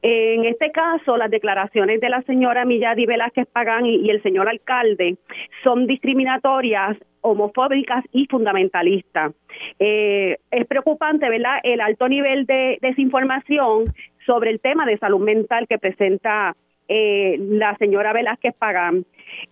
[0.02, 5.18] En este caso, las declaraciones de la señora Milladi Velázquez Pagán y, el señor alcalde
[5.64, 9.34] son discriminatorias, homofóbicas y fundamentalistas.
[9.80, 13.86] Eh, es preocupante, ¿verdad?, el alto nivel de desinformación
[14.26, 16.56] sobre el tema de salud mental que presenta
[16.88, 19.06] eh, la señora Velázquez Pagán.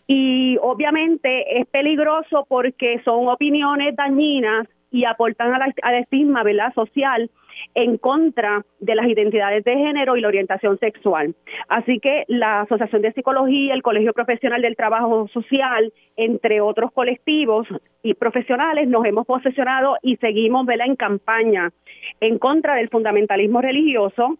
[0.07, 6.73] Y obviamente es peligroso porque son opiniones dañinas y aportan a la, al estigma ¿verdad?
[6.75, 7.31] social
[7.75, 11.35] en contra de las identidades de género y la orientación sexual.
[11.67, 17.67] Así que la Asociación de Psicología, el Colegio Profesional del Trabajo Social, entre otros colectivos
[18.01, 20.85] y profesionales, nos hemos posicionado y seguimos ¿vela?
[20.85, 21.71] en campaña
[22.19, 24.37] en contra del fundamentalismo religioso,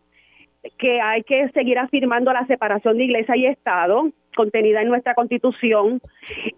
[0.78, 6.02] que hay que seguir afirmando la separación de iglesia y Estado, contenida en nuestra constitución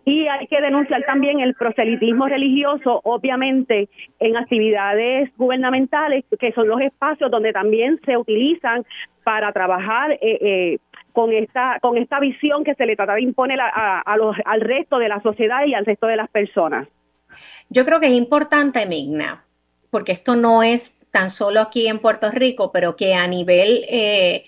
[0.06, 6.82] y hay que denunciar también el proselitismo religioso, obviamente en actividades gubernamentales, que son los
[6.82, 8.86] espacios donde también se utilizan
[9.24, 10.78] para trabajar eh, eh,
[11.12, 15.00] con esta con esta visión que se le trata de imponer a, los, al resto
[15.00, 16.88] de la sociedad y al resto de las personas.
[17.70, 19.44] Yo creo que es importante, Migna,
[19.90, 24.44] porque esto no es tan solo aquí en Puerto Rico, pero que a nivel eh,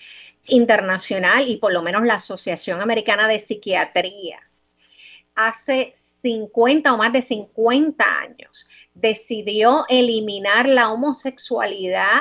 [0.48, 4.38] internacional y por lo menos la Asociación Americana de Psiquiatría
[5.34, 12.20] hace 50 o más de 50 años decidió eliminar la homosexualidad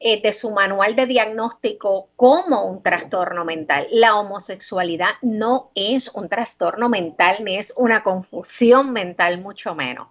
[0.00, 3.86] eh, de su manual de diagnóstico como un trastorno mental.
[3.90, 10.08] La homosexualidad no es un trastorno mental ni es una confusión mental, mucho menos.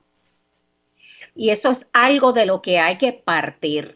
[1.36, 3.96] Y eso es algo de lo que hay que partir.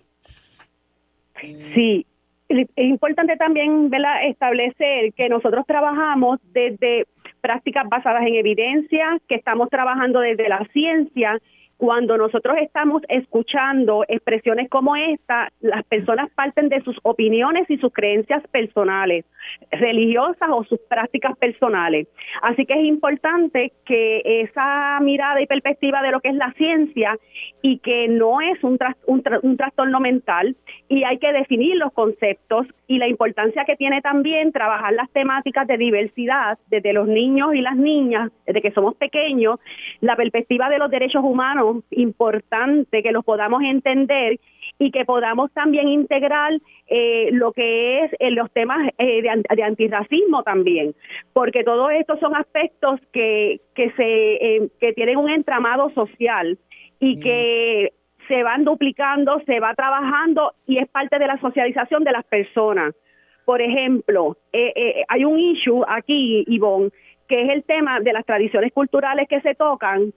[1.42, 2.06] Sí,
[2.48, 3.92] es importante también
[4.24, 7.08] establecer que nosotros trabajamos desde
[7.42, 11.40] prácticas basadas en evidencia, que estamos trabajando desde la ciencia
[11.78, 17.92] cuando nosotros estamos escuchando expresiones como esta, las personas parten de sus opiniones y sus
[17.92, 19.26] creencias personales,
[19.72, 22.08] religiosas o sus prácticas personales.
[22.42, 27.18] Así que es importante que esa mirada y perspectiva de lo que es la ciencia
[27.62, 30.56] y que no es un, un trastorno mental
[30.88, 35.68] y hay que definir los conceptos y la importancia que tiene también trabajar las temáticas
[35.68, 39.60] de diversidad desde los niños y las niñas, desde que somos pequeños,
[40.02, 44.40] la perspectiva de los derechos humanos importante que los podamos entender
[44.78, 46.54] y que podamos también integrar
[46.88, 50.94] eh, lo que es eh, los temas eh, de, antirracismo también,
[51.34, 56.58] porque todos estos son aspectos que, que, se, que tienen un entramado social
[57.00, 57.94] y que
[58.28, 62.94] se van duplicando, se va trabajando y es parte de la socialización de las personas.
[63.46, 64.38] Por ejemplo,
[65.08, 66.90] hay un issue aquí, Ivonne,
[67.28, 70.14] que es el tema de las tradiciones culturales que se tocan,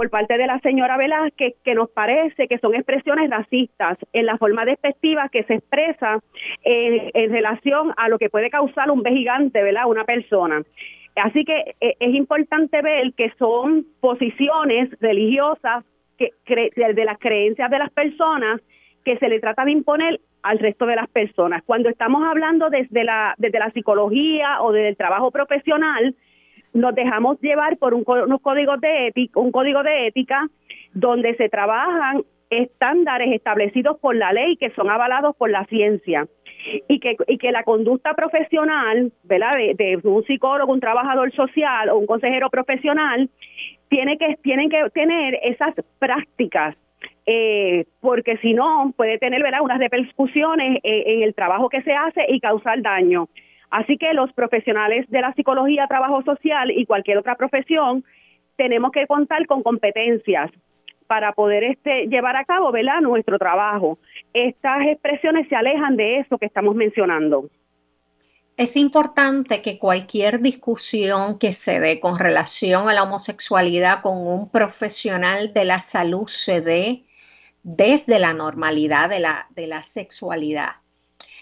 [0.00, 4.38] por parte de la señora Velázquez que nos parece que son expresiones racistas en la
[4.38, 6.20] forma despectiva que se expresa
[6.64, 9.84] en, relación a lo que puede causar un B gigante, ¿verdad?
[9.88, 10.62] Una persona.
[11.16, 15.84] Así que eh, es importante ver que son posiciones religiosas
[16.16, 18.62] que de las creencias de las personas
[19.04, 21.62] que se le trata de imponer al resto de las personas.
[21.66, 26.14] Cuando estamos hablando desde la, desde la psicología o desde el trabajo profesional,
[26.72, 30.48] nos dejamos llevar por un, unos códigos de ética, un código de ética
[30.92, 36.26] donde se trabajan estándares establecidos por la ley que son avalados por la ciencia
[36.88, 39.52] y que, y que la conducta profesional, ¿verdad?
[39.76, 43.30] De, un psicólogo, un trabajador social o un consejero profesional
[43.88, 46.76] tiene que tienen que tener esas prácticas
[47.26, 49.62] eh, porque si no puede tener ¿verdad?
[49.62, 53.28] unas repercusiones eh, en el trabajo que se hace y causar daño.
[53.70, 58.04] Así que los profesionales de la psicología, trabajo social y cualquier otra profesión
[58.56, 60.50] tenemos que contar con competencias
[61.06, 63.00] para poder este, llevar a cabo ¿verdad?
[63.00, 63.98] nuestro trabajo.
[64.34, 67.48] Estas expresiones se alejan de eso que estamos mencionando.
[68.56, 74.50] Es importante que cualquier discusión que se dé con relación a la homosexualidad con un
[74.50, 77.04] profesional de la salud se dé
[77.62, 80.72] desde la normalidad de la, de la sexualidad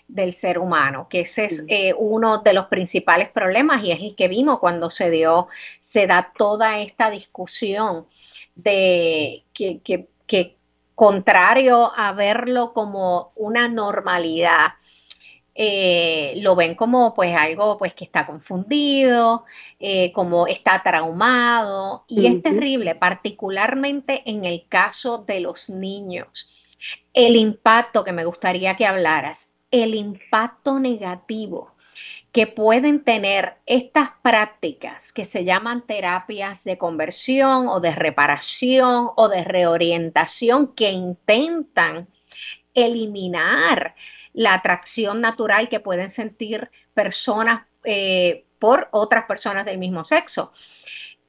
[0.08, 4.16] del ser humano, que ese es eh, uno de los principales problemas y es el
[4.16, 5.48] que vimos cuando se dio,
[5.80, 8.06] se da toda esta discusión
[8.54, 10.08] de que, que,
[10.94, 14.72] contrario a verlo como una normalidad,
[15.54, 19.44] eh, lo ven como pues algo pues que está confundido,
[19.78, 26.76] eh, como está traumado y es terrible, particularmente en el caso de los niños.
[27.12, 31.74] El impacto que me gustaría que hablaras el impacto negativo
[32.32, 39.28] que pueden tener estas prácticas que se llaman terapias de conversión o de reparación o
[39.28, 42.08] de reorientación que intentan
[42.74, 43.94] eliminar
[44.32, 50.52] la atracción natural que pueden sentir personas eh, por otras personas del mismo sexo.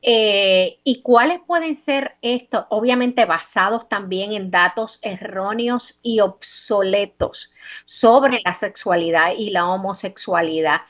[0.02, 2.66] Eh, ¿Y cuáles pueden ser estos?
[2.70, 7.54] Obviamente basados también en datos erróneos y obsoletos
[7.84, 10.82] sobre la sexualidad y la homosexualidad,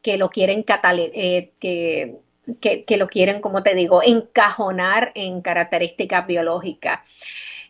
[0.00, 0.64] que lo quieren
[0.96, 7.00] eh, que, lo quieren, como te digo, encajonar en características biológicas.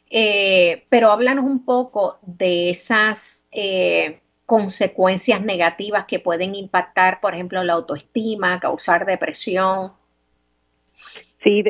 [0.08, 3.48] Eh, pero háblanos un poco de esas
[4.44, 9.92] consecuencias negativas que pueden impactar, por ejemplo, la autoestima, causar depresión.
[10.96, 11.64] Sí,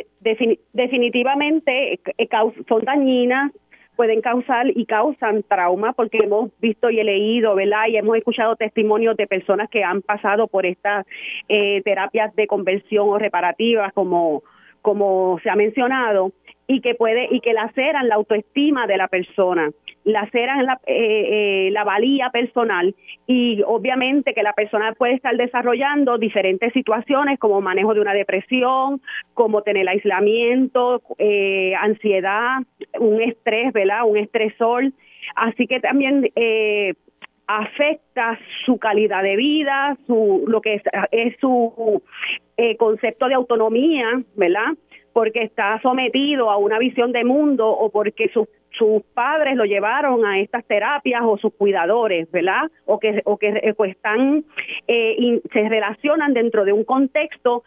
[0.72, 2.28] definitivamente eh,
[2.68, 3.52] son dañinas,
[3.96, 7.88] pueden causar y causan trauma porque hemos visto y he leído, ¿verdad?
[7.88, 11.06] Y hemos escuchado testimonios de personas que han pasado por estas
[11.48, 14.42] terapias de conversión o reparativas como,
[14.82, 16.32] como se ha mencionado
[16.66, 19.70] y que puede y que laceran la autoestima de la persona,
[20.06, 22.94] laceran la, eh, eh, la valía personal
[23.26, 29.02] y obviamente que la persona puede estar desarrollando diferentes situaciones como manejo de una depresión,
[29.34, 32.58] como tener aislamiento, eh, ansiedad,
[33.00, 34.04] un estrés, ¿verdad?
[34.06, 34.92] Un estresor.
[35.34, 36.30] Así que también
[37.48, 42.00] afecta su calidad de vida, su lo que es, es su
[42.78, 44.74] concepto de autonomía, ¿verdad?
[45.16, 50.26] Porque está sometido a una visión de mundo o porque sus sus padres lo llevaron
[50.26, 52.70] a estas terapias o sus cuidadores, ¿verdad?
[52.84, 54.44] O que, o que eh, pues están,
[54.86, 57.62] eh, se relacionan dentro de un contexto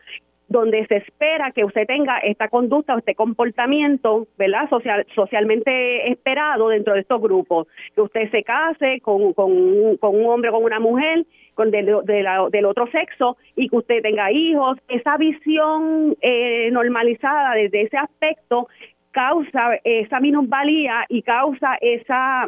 [0.47, 4.69] donde se espera que usted tenga esta conducta o este comportamiento, ¿verdad?
[4.69, 7.65] Social, socialmente esperado dentro de estos grupos.
[7.95, 11.25] Que usted se case con, con, con un hombre o con una mujer
[11.59, 14.77] con del, otro sexo y que usted tenga hijos.
[14.87, 18.69] Esa visión eh, normalizada desde ese aspecto
[19.11, 22.47] causa esa minusvalía y causa esa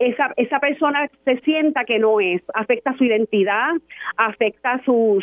[0.00, 3.72] esa, esa persona se sienta que no es, afecta su identidad,
[4.16, 5.22] afecta sus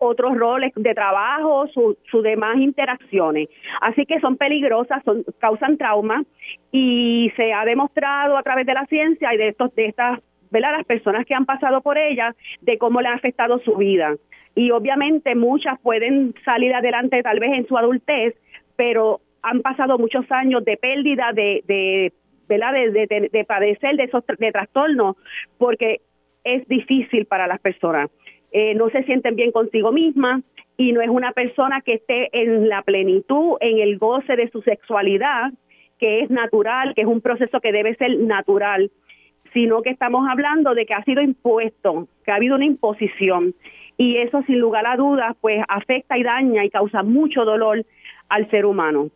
[0.00, 3.48] otros roles de trabajo, sus demás interacciones.
[3.80, 6.24] Así que son peligrosas, son, causan trauma
[6.72, 10.18] y se ha demostrado a través de la ciencia y de estos de estas
[10.52, 10.76] ¿verdad?
[10.76, 14.14] Las personas que han pasado por ella, de cómo le ha afectado su vida.
[14.54, 18.34] Y obviamente muchas pueden salir adelante tal vez en su adultez,
[18.76, 22.12] pero han pasado muchos años de pérdida de, de
[22.48, 22.74] ¿verdad?
[22.74, 25.16] De, de, padecer de esos de trastornos,
[25.56, 26.02] porque
[26.44, 28.10] es difícil para las personas.
[28.52, 30.42] Eh, no se sienten bien consigo mismas
[30.76, 34.60] y no es una persona que esté en la plenitud, en el goce de su
[34.60, 35.52] sexualidad,
[35.98, 38.90] que es natural, que es un proceso que debe ser natural
[39.52, 43.54] sino que estamos hablando de que ha sido impuesto, que ha habido una imposición
[43.96, 47.84] y eso sin lugar a dudas pues afecta y daña y causa mucho dolor
[48.28, 49.10] al ser humano.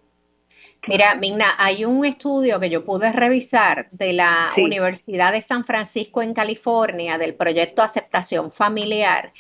[0.88, 6.22] Mira, Migna, hay un estudio que yo pude revisar de la Universidad de San Francisco
[6.22, 9.32] en California del proyecto Aceptación Familiar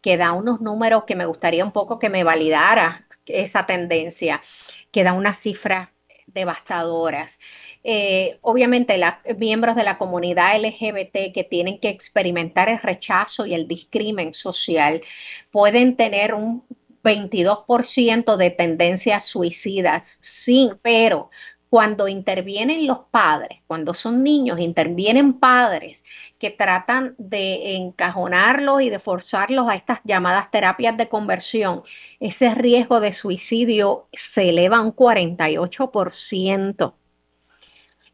[0.00, 4.40] que da unos números que me gustaría un poco que me validara esa tendencia,
[4.90, 5.88] que da unas cifras
[6.32, 7.40] devastadoras.
[7.84, 13.54] Eh, obviamente, los miembros de la comunidad LGBT que tienen que experimentar el rechazo y
[13.54, 15.00] el discrimen social
[15.50, 16.64] pueden tener un
[17.02, 21.30] 22% de tendencias suicidas, sí, pero
[21.70, 26.04] cuando intervienen los padres, cuando son niños, intervienen padres
[26.38, 31.82] que tratan de encajonarlos y de forzarlos a estas llamadas terapias de conversión,
[32.18, 36.94] ese riesgo de suicidio se eleva un 48%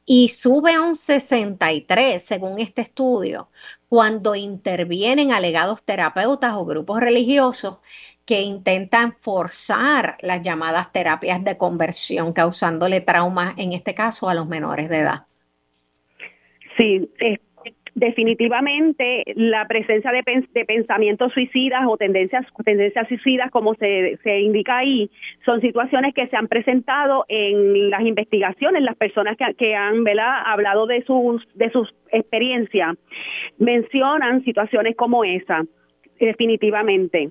[0.05, 3.49] y sube a un 63 según este estudio
[3.89, 7.79] cuando intervienen alegados terapeutas o grupos religiosos
[8.27, 14.49] que intentan forzar las llamadas terapias de conversión, causándole trauma, en este caso, a los
[14.49, 15.27] menores de edad.
[16.77, 17.09] Sí,
[17.97, 20.23] definitivamente la presencia de,
[20.67, 25.11] pensamientos suicidas o tendencias, tendencias suicidas, como se, se, indica ahí,
[25.47, 30.05] son situaciones que se han presentado en las investigaciones, las personas que, que han
[30.45, 32.97] hablado de sus, de sus experiencias,
[33.59, 35.65] mencionan situaciones como esa,
[36.21, 37.31] definitivamente.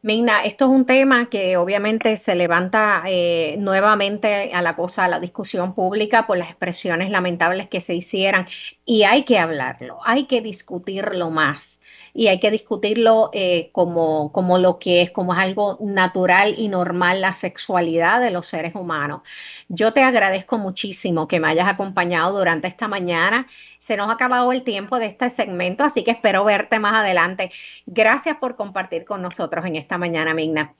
[0.00, 5.08] Migna, esto es un tema que obviamente se levanta eh, nuevamente a la cosa, a
[5.08, 8.46] la discusión pública por las expresiones lamentables que se hicieran
[8.84, 11.82] y hay que hablarlo, hay que discutirlo más
[12.14, 16.68] y hay que discutirlo eh, como, como lo que es, como es algo natural y
[16.68, 19.22] normal la sexualidad de los seres humanos.
[19.68, 23.48] Yo te agradezco muchísimo que me hayas acompañado durante esta mañana.
[23.80, 27.50] Se nos ha acabado el tiempo de este segmento, así que espero verte más adelante.
[27.86, 30.74] Gracias por compartir con nosotros en esta mañana, Migna.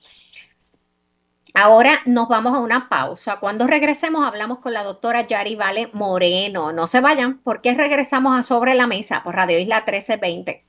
[1.54, 3.40] Ahora nos vamos a una pausa.
[3.40, 6.72] Cuando regresemos hablamos con la doctora Yari Vale Moreno.
[6.74, 10.67] No se vayan porque regresamos a Sobre la Mesa por Radio Isla 1320.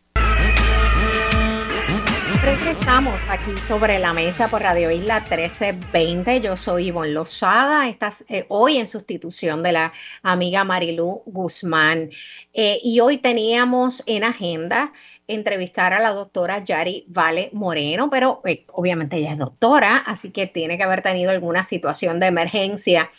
[2.41, 6.39] Regresamos aquí sobre la mesa por Radio Isla 1320.
[6.39, 9.91] Yo soy Ivonne Lozada, estás eh, hoy en sustitución de la
[10.23, 12.09] amiga Marilú Guzmán.
[12.53, 14.93] Eh, y hoy teníamos en agenda
[15.27, 20.47] entrevistar a la doctora Yari Vale Moreno, pero eh, obviamente ella es doctora, así que
[20.47, 23.09] tiene que haber tenido alguna situación de emergencia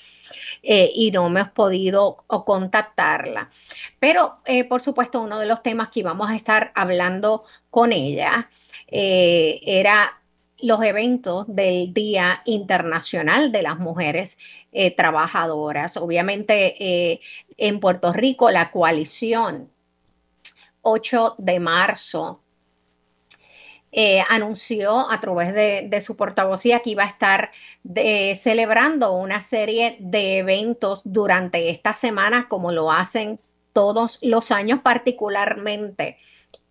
[0.63, 3.51] y no me he podido contactarla.
[3.99, 8.49] Pero, por supuesto, uno de los temas que íbamos a estar hablando con ella
[8.91, 10.21] era
[10.63, 14.39] los eventos del Día Internacional de las Mujeres
[14.97, 15.97] Trabajadoras.
[15.97, 17.21] Obviamente,
[17.57, 19.71] en Puerto Rico, la coalición
[20.83, 22.41] 8 de marzo
[23.93, 27.51] eh, anunció a través de, su portavocía que iba a estar
[28.37, 33.41] celebrando una serie de eventos durante esta semana, como lo hacen
[33.73, 36.19] todos los años, particularmente.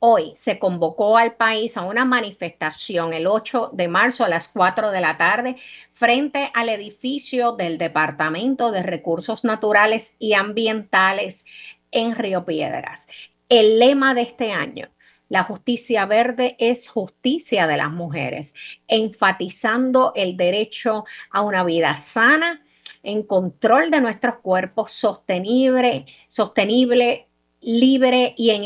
[0.02, 4.92] Hoy se convocó al país a una manifestación el 8 de marzo a las 4
[4.92, 5.58] de la tarde
[5.90, 11.46] frente al edificio del Departamento de Recursos Naturales y Ambientales
[11.92, 13.08] en Río Piedras.
[13.50, 14.90] El lema de este año,
[15.28, 18.54] la justicia verde es justicia de las mujeres,
[18.88, 22.64] enfatizando el derecho a una vida sana,
[23.04, 27.29] en control de nuestros cuerpos, sostenible, sostenible
[27.62, 28.64] libre y en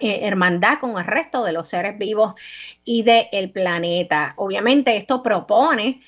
[0.00, 2.34] hermandad con el resto de los seres vivos
[2.84, 4.34] y del planeta.
[4.36, 6.00] Obviamente esto propone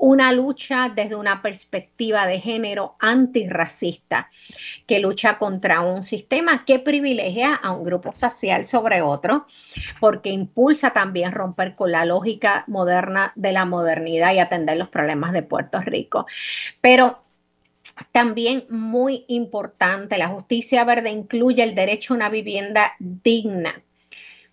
[0.00, 4.30] una lucha desde una perspectiva de género antirracista,
[4.86, 9.44] que lucha contra un sistema que privilegia a un grupo social sobre otro,
[9.98, 15.32] porque impulsa también romper con la lógica moderna de la modernidad y atender los problemas
[15.32, 16.26] de Puerto Rico.
[16.80, 17.24] Pero
[18.12, 23.82] también muy importante, la justicia verde incluye el derecho a una vivienda digna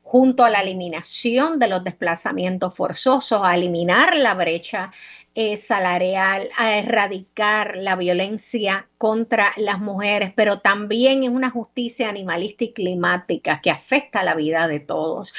[0.05, 4.91] junto a la eliminación de los desplazamientos forzosos, a eliminar la brecha
[5.33, 12.65] eh, salarial, a erradicar la violencia contra las mujeres, pero también es una justicia animalista
[12.65, 15.33] y climática que afecta la vida de todos.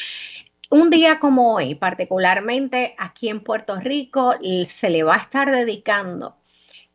[0.70, 4.34] Un día como hoy, particularmente aquí en Puerto Rico,
[4.66, 6.36] se le va a estar dedicando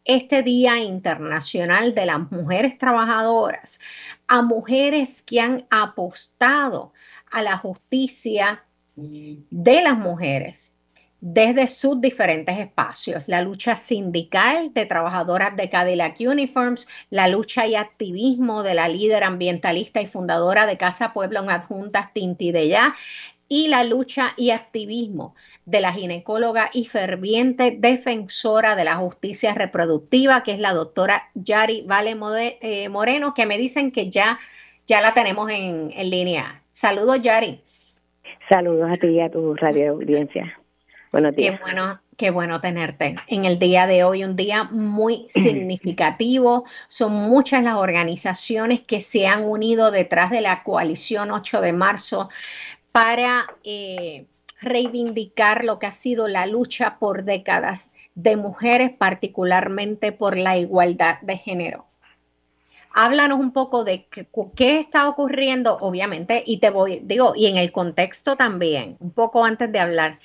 [0.06, 3.80] este Día Internacional de las Mujeres Trabajadoras
[4.28, 6.94] a mujeres que han apostado
[7.32, 8.64] a la justicia
[8.96, 10.78] de las mujeres
[11.22, 17.76] desde sus diferentes espacios, la lucha sindical de trabajadoras de Cadillac Uniforms, la lucha y
[17.76, 22.96] activismo de la líder ambientalista y fundadora de Casa Pueblo en Adjuntas Tinti de Ya,
[23.54, 30.42] y la lucha y activismo de la ginecóloga y ferviente defensora de la justicia reproductiva,
[30.42, 32.16] que es la doctora Yari Vale
[32.62, 34.40] eh, Moreno, que me dicen que ya,
[34.88, 36.62] ya la tenemos en, en línea.
[36.72, 37.60] Saludos, Yari.
[38.48, 40.58] Saludos a ti y a tu radio audiencia.
[41.12, 41.60] Buenos días.
[41.60, 46.64] Qué bueno, qué bueno tenerte en el día de hoy, un día muy significativo.
[46.88, 52.30] Son muchas las organizaciones que se han unido detrás de la coalición 8 de marzo
[52.92, 54.26] para eh,
[54.62, 61.20] reivindicar lo que ha sido la lucha por décadas de mujeres, particularmente por la igualdad
[61.22, 61.88] de género.
[62.94, 64.08] Háblanos un poco de
[64.56, 69.46] qué, está ocurriendo, obviamente, y te voy, digo, y en el contexto también, un poco
[69.46, 70.20] antes de hablar.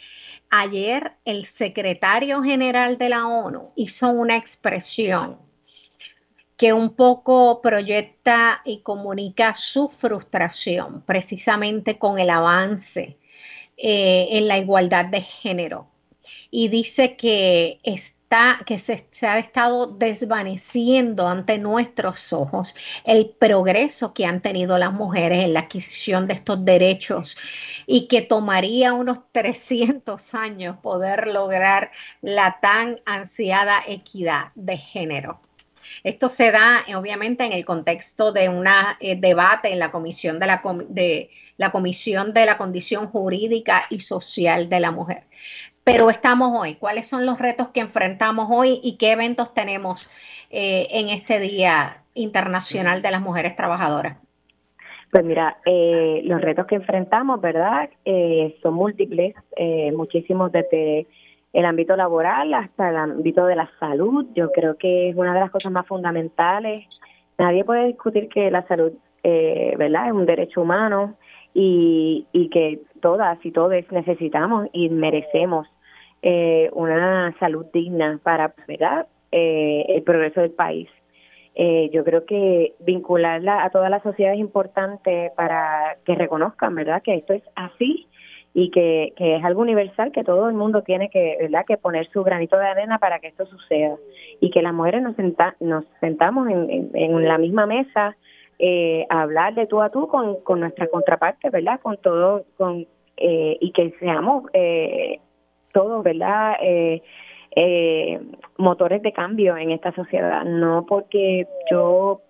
[0.51, 5.38] Ayer el secretario general de la ONU hizo una expresión
[6.57, 13.19] que un poco proyecta y comunica su frustración precisamente con el avance
[13.77, 15.89] eh, en la igualdad de género.
[16.51, 22.74] Y dice que está, que se, se, ha estado desvaneciendo ante nuestros ojos
[23.05, 27.37] el progreso que han tenido las mujeres en la adquisición de estos derechos
[27.87, 31.91] y que tomaría unos 300 años poder lograr
[32.23, 35.41] la tan ansiada equidad de género.
[36.04, 38.66] Esto se da obviamente en el contexto de un
[39.00, 44.00] eh, debate en la comisión de la, de la Comisión de la Condición Jurídica y
[44.00, 45.24] Social de la Mujer.
[45.84, 46.74] Pero estamos hoy.
[46.74, 50.10] ¿Cuáles son los retos que enfrentamos hoy y qué eventos tenemos
[50.50, 54.18] eh, en este Día Internacional de las Mujeres Trabajadoras?
[55.12, 57.88] Pues mira, eh, los retos que enfrentamos, ¿verdad?
[58.62, 59.34] son múltiples,
[59.92, 61.06] muchísimos desde
[61.57, 64.27] el ámbito laboral hasta el ámbito de la salud.
[64.35, 67.01] Yo creo que es una de las cosas más fundamentales.
[67.39, 68.93] Nadie puede discutir que la salud,
[69.23, 71.15] eh, ¿verdad?, es un derecho humano
[71.55, 75.66] y, y que todas y todos necesitamos y merecemos
[76.20, 80.91] eh, una salud digna para, ¿verdad?, eh, el progreso del país.
[81.55, 87.01] Eh, yo creo que vincularla a toda la sociedad es importante para que reconozcan, ¿verdad?,
[87.03, 88.07] que esto es así
[88.59, 92.09] y que, que, es algo universal que todo el mundo tiene que verdad que poner
[92.11, 93.97] su granito de arena para que esto suceda.
[94.41, 95.15] Y que las mujeres nos
[95.61, 98.16] nos sentamos en, en, la misma mesa
[98.59, 102.87] eh, a hablar de tú a tú con, con nuestra contraparte verdad con todo con
[103.19, 105.20] eh, y que seamos eh,
[105.74, 107.03] todos verdad eh,
[107.55, 108.19] eh,
[108.57, 112.23] motores de cambio en esta sociedad, no porque yo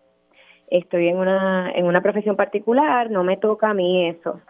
[0.69, 4.41] estoy en una, en una profesión particular, no me toca a mí eso.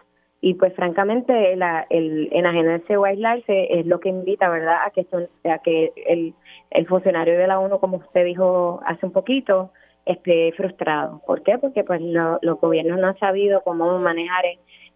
[0.41, 5.07] Y pues francamente la, el enajenarse o aislarse es lo que invita, ¿verdad?, a que,
[5.51, 6.35] a que el,
[6.71, 9.71] el funcionario de la ONU, como usted dijo hace un poquito,
[10.05, 11.23] esté frustrado.
[11.27, 11.59] ¿Por qué?
[11.59, 14.45] Porque pues los gobiernos no han sabido cómo manejar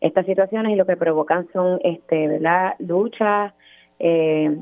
[0.00, 3.52] estas situaciones y lo que provocan son, este, ¿verdad?, luchas
[3.98, 4.60] eh,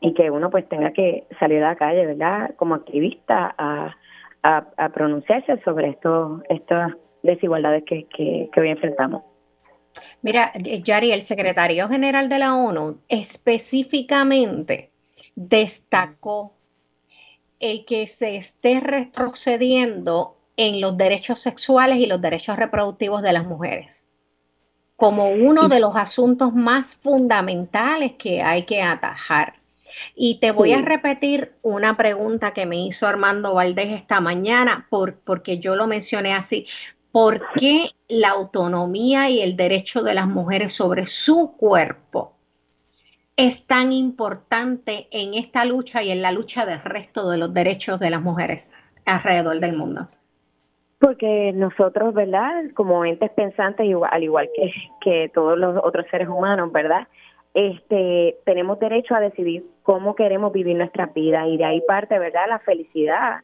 [0.00, 3.94] y que uno pues tenga que salir a la calle, ¿verdad?, como activista a
[4.42, 9.22] a, pronunciarse sobre estos, estas desigualdades que, que, hoy enfrentamos.
[10.22, 14.90] Mira, Yari, el secretario general de la ONU específicamente
[15.34, 16.54] destacó
[17.60, 23.44] el que se esté retrocediendo en los derechos sexuales y los derechos reproductivos de las
[23.44, 24.04] mujeres
[25.02, 29.54] como uno de los asuntos más fundamentales que hay que atajar.
[30.14, 35.16] Y te voy a repetir una pregunta que me hizo Armando Valdés esta mañana, por,
[35.16, 36.66] porque yo lo mencioné así.
[37.12, 42.32] ¿Por qué la autonomía y el derecho de las mujeres sobre su cuerpo
[43.36, 48.00] es tan importante en esta lucha y en la lucha del resto de los derechos
[48.00, 48.74] de las mujeres
[49.04, 50.08] alrededor del mundo?
[50.98, 52.64] Porque nosotros, ¿verdad?
[52.74, 57.06] Como entes pensantes, al igual que, que todos los otros seres humanos, ¿verdad?
[57.54, 62.46] este, tenemos derecho a decidir cómo queremos vivir nuestra vida y de ahí parte, ¿verdad?,
[62.48, 63.40] la felicidad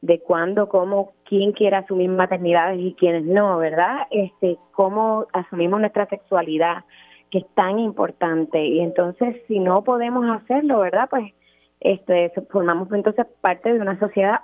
[0.00, 4.06] de cuándo, cómo, quién quiere asumir maternidades y quiénes no, ¿verdad?
[4.10, 6.84] Este, cómo asumimos nuestra sexualidad,
[7.30, 8.62] que es tan importante.
[8.62, 11.08] Y entonces, si no podemos hacerlo, ¿verdad?
[11.08, 11.32] Pues
[11.80, 14.40] este, formamos entonces parte de una sociedad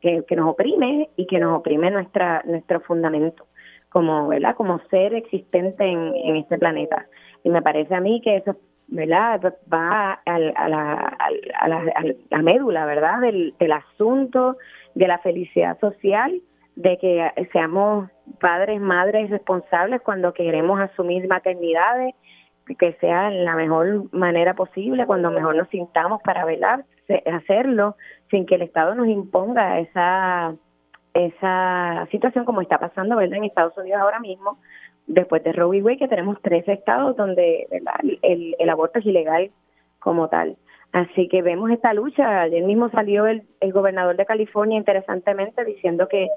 [0.00, 3.44] que, que nos oprime y que nos oprime nuestra, nuestro fundamento
[3.88, 4.54] como, ¿verdad?
[4.54, 7.04] Como ser existente en, en este planeta.
[7.42, 8.54] Y me parece a mí que eso
[8.92, 9.54] ¿verdad?
[9.72, 11.16] va a, la,
[11.58, 13.20] a, la, médula, ¿verdad?
[13.20, 14.56] Del asunto
[14.94, 16.40] de la felicidad social,
[16.76, 18.10] de que seamos
[18.40, 22.14] padres, madres responsables cuando queremos asumir maternidades,
[22.78, 26.84] que sea la mejor manera posible, cuando mejor nos sintamos para velar,
[27.30, 27.96] hacerlo
[28.30, 30.54] sin que el Estado nos imponga esa
[31.14, 33.38] esa situación como está pasando ¿verdad?
[33.38, 34.58] en Estados Unidos ahora mismo,
[35.06, 35.82] después de Roe v.
[35.82, 37.66] Wade, que tenemos tres estados donde
[38.22, 39.50] El, el, aborto es ilegal
[39.98, 40.56] como tal.
[40.92, 42.42] Así que vemos esta lucha.
[42.42, 46.28] Ayer mismo salió el, el gobernador de California, interesantemente, diciendo que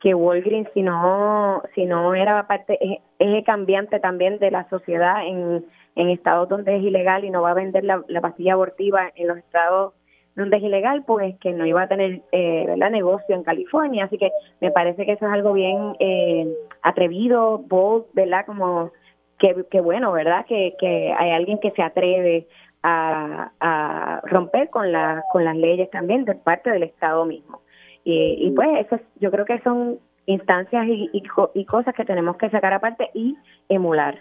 [0.00, 2.76] que Walgreens si no si no era parte
[3.18, 5.64] es, cambiante también de la sociedad en,
[5.94, 9.28] en estados donde es ilegal y no va a vender la, la pastilla abortiva en
[9.28, 9.94] los estados
[10.34, 12.90] donde es ilegal, pues que no iba a tener eh, ¿verdad?
[12.90, 14.04] negocio en California.
[14.04, 14.30] Así que
[14.60, 16.48] me parece que eso es algo bien eh,
[16.82, 18.46] atrevido, bold, ¿verdad?
[18.46, 18.92] Como
[19.38, 20.46] que, que bueno, ¿verdad?
[20.46, 22.46] Que, que hay alguien que se atreve
[22.82, 27.60] a, a romper con, la, con las leyes también de parte del Estado mismo.
[28.04, 31.22] Y, y pues eso yo creo que son instancias y, y,
[31.54, 33.36] y cosas que tenemos que sacar aparte y
[33.68, 34.18] emular.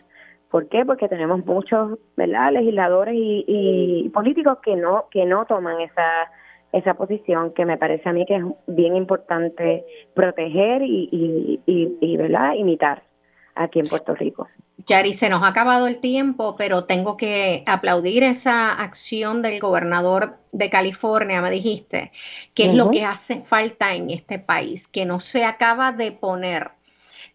[0.50, 0.86] ¿Por qué?
[0.86, 2.52] Porque tenemos muchos ¿verdad?
[2.52, 6.30] legisladores y, políticos que no que no toman esa
[6.74, 11.10] esa posición que me parece a mí que es bien importante proteger y,
[11.66, 12.54] y, y, ¿verdad?
[12.54, 13.04] imitar
[13.64, 14.48] aquí en Puerto Rico.
[14.88, 20.40] Yari, se nos ha acabado el tiempo, pero tengo que aplaudir esa acción del gobernador
[20.52, 22.12] de California, me dijiste,
[22.54, 26.72] que es lo que hace falta en este país, que no se acaba de poner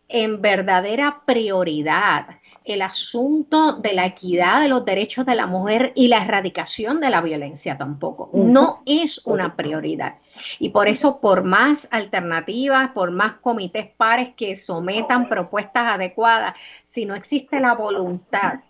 [0.09, 2.27] en verdadera prioridad
[2.67, 7.11] el asunto de la equidad de los derechos de la mujer y la erradicación de
[7.11, 8.31] la violencia tampoco.
[8.33, 10.17] No es una prioridad.
[10.59, 17.07] Y por eso, por más alternativas, por más comités pares que sometan propuestas adecuadas, si
[17.07, 18.61] no existe la voluntad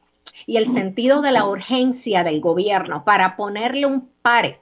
[0.47, 4.61] y el sentido de la urgencia del gobierno para ponerle un pare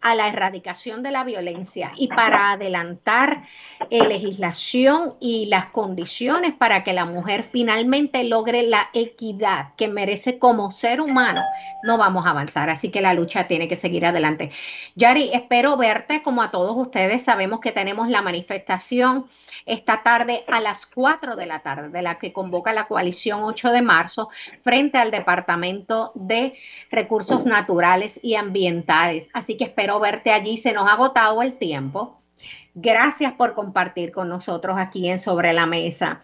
[0.00, 3.44] a la erradicación de la violencia y para adelantar
[3.90, 10.38] eh, legislación y las condiciones para que la mujer finalmente logre la equidad que merece
[10.38, 11.42] como ser humano,
[11.82, 12.70] no vamos a avanzar.
[12.70, 14.50] Así que la lucha tiene que seguir adelante.
[14.96, 17.22] Yari, espero verte como a todos ustedes.
[17.22, 19.26] Sabemos que tenemos la manifestación
[19.66, 23.70] esta tarde a las 4 de la tarde, de la que convoca la coalición 8
[23.70, 24.28] de marzo
[24.58, 26.54] frente al Departamento de
[26.90, 29.28] Recursos Naturales y Ambientales.
[29.32, 29.64] Así que
[29.98, 30.56] verte allí.
[30.56, 32.20] Se nos ha agotado el tiempo.
[32.74, 36.20] Gracias por compartir con nosotros aquí en Sobre la Mesa.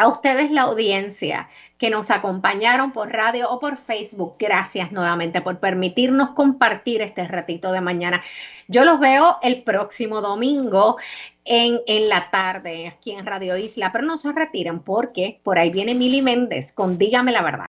[0.00, 1.46] A ustedes la audiencia
[1.76, 7.70] que nos acompañaron por radio o por Facebook, gracias nuevamente por permitirnos compartir este ratito
[7.70, 8.18] de mañana.
[8.66, 10.96] Yo los veo el próximo domingo
[11.44, 15.68] en, en la tarde aquí en Radio Isla, pero no se retiren porque por ahí
[15.68, 17.58] viene Mili Méndez con Dígame la verdad.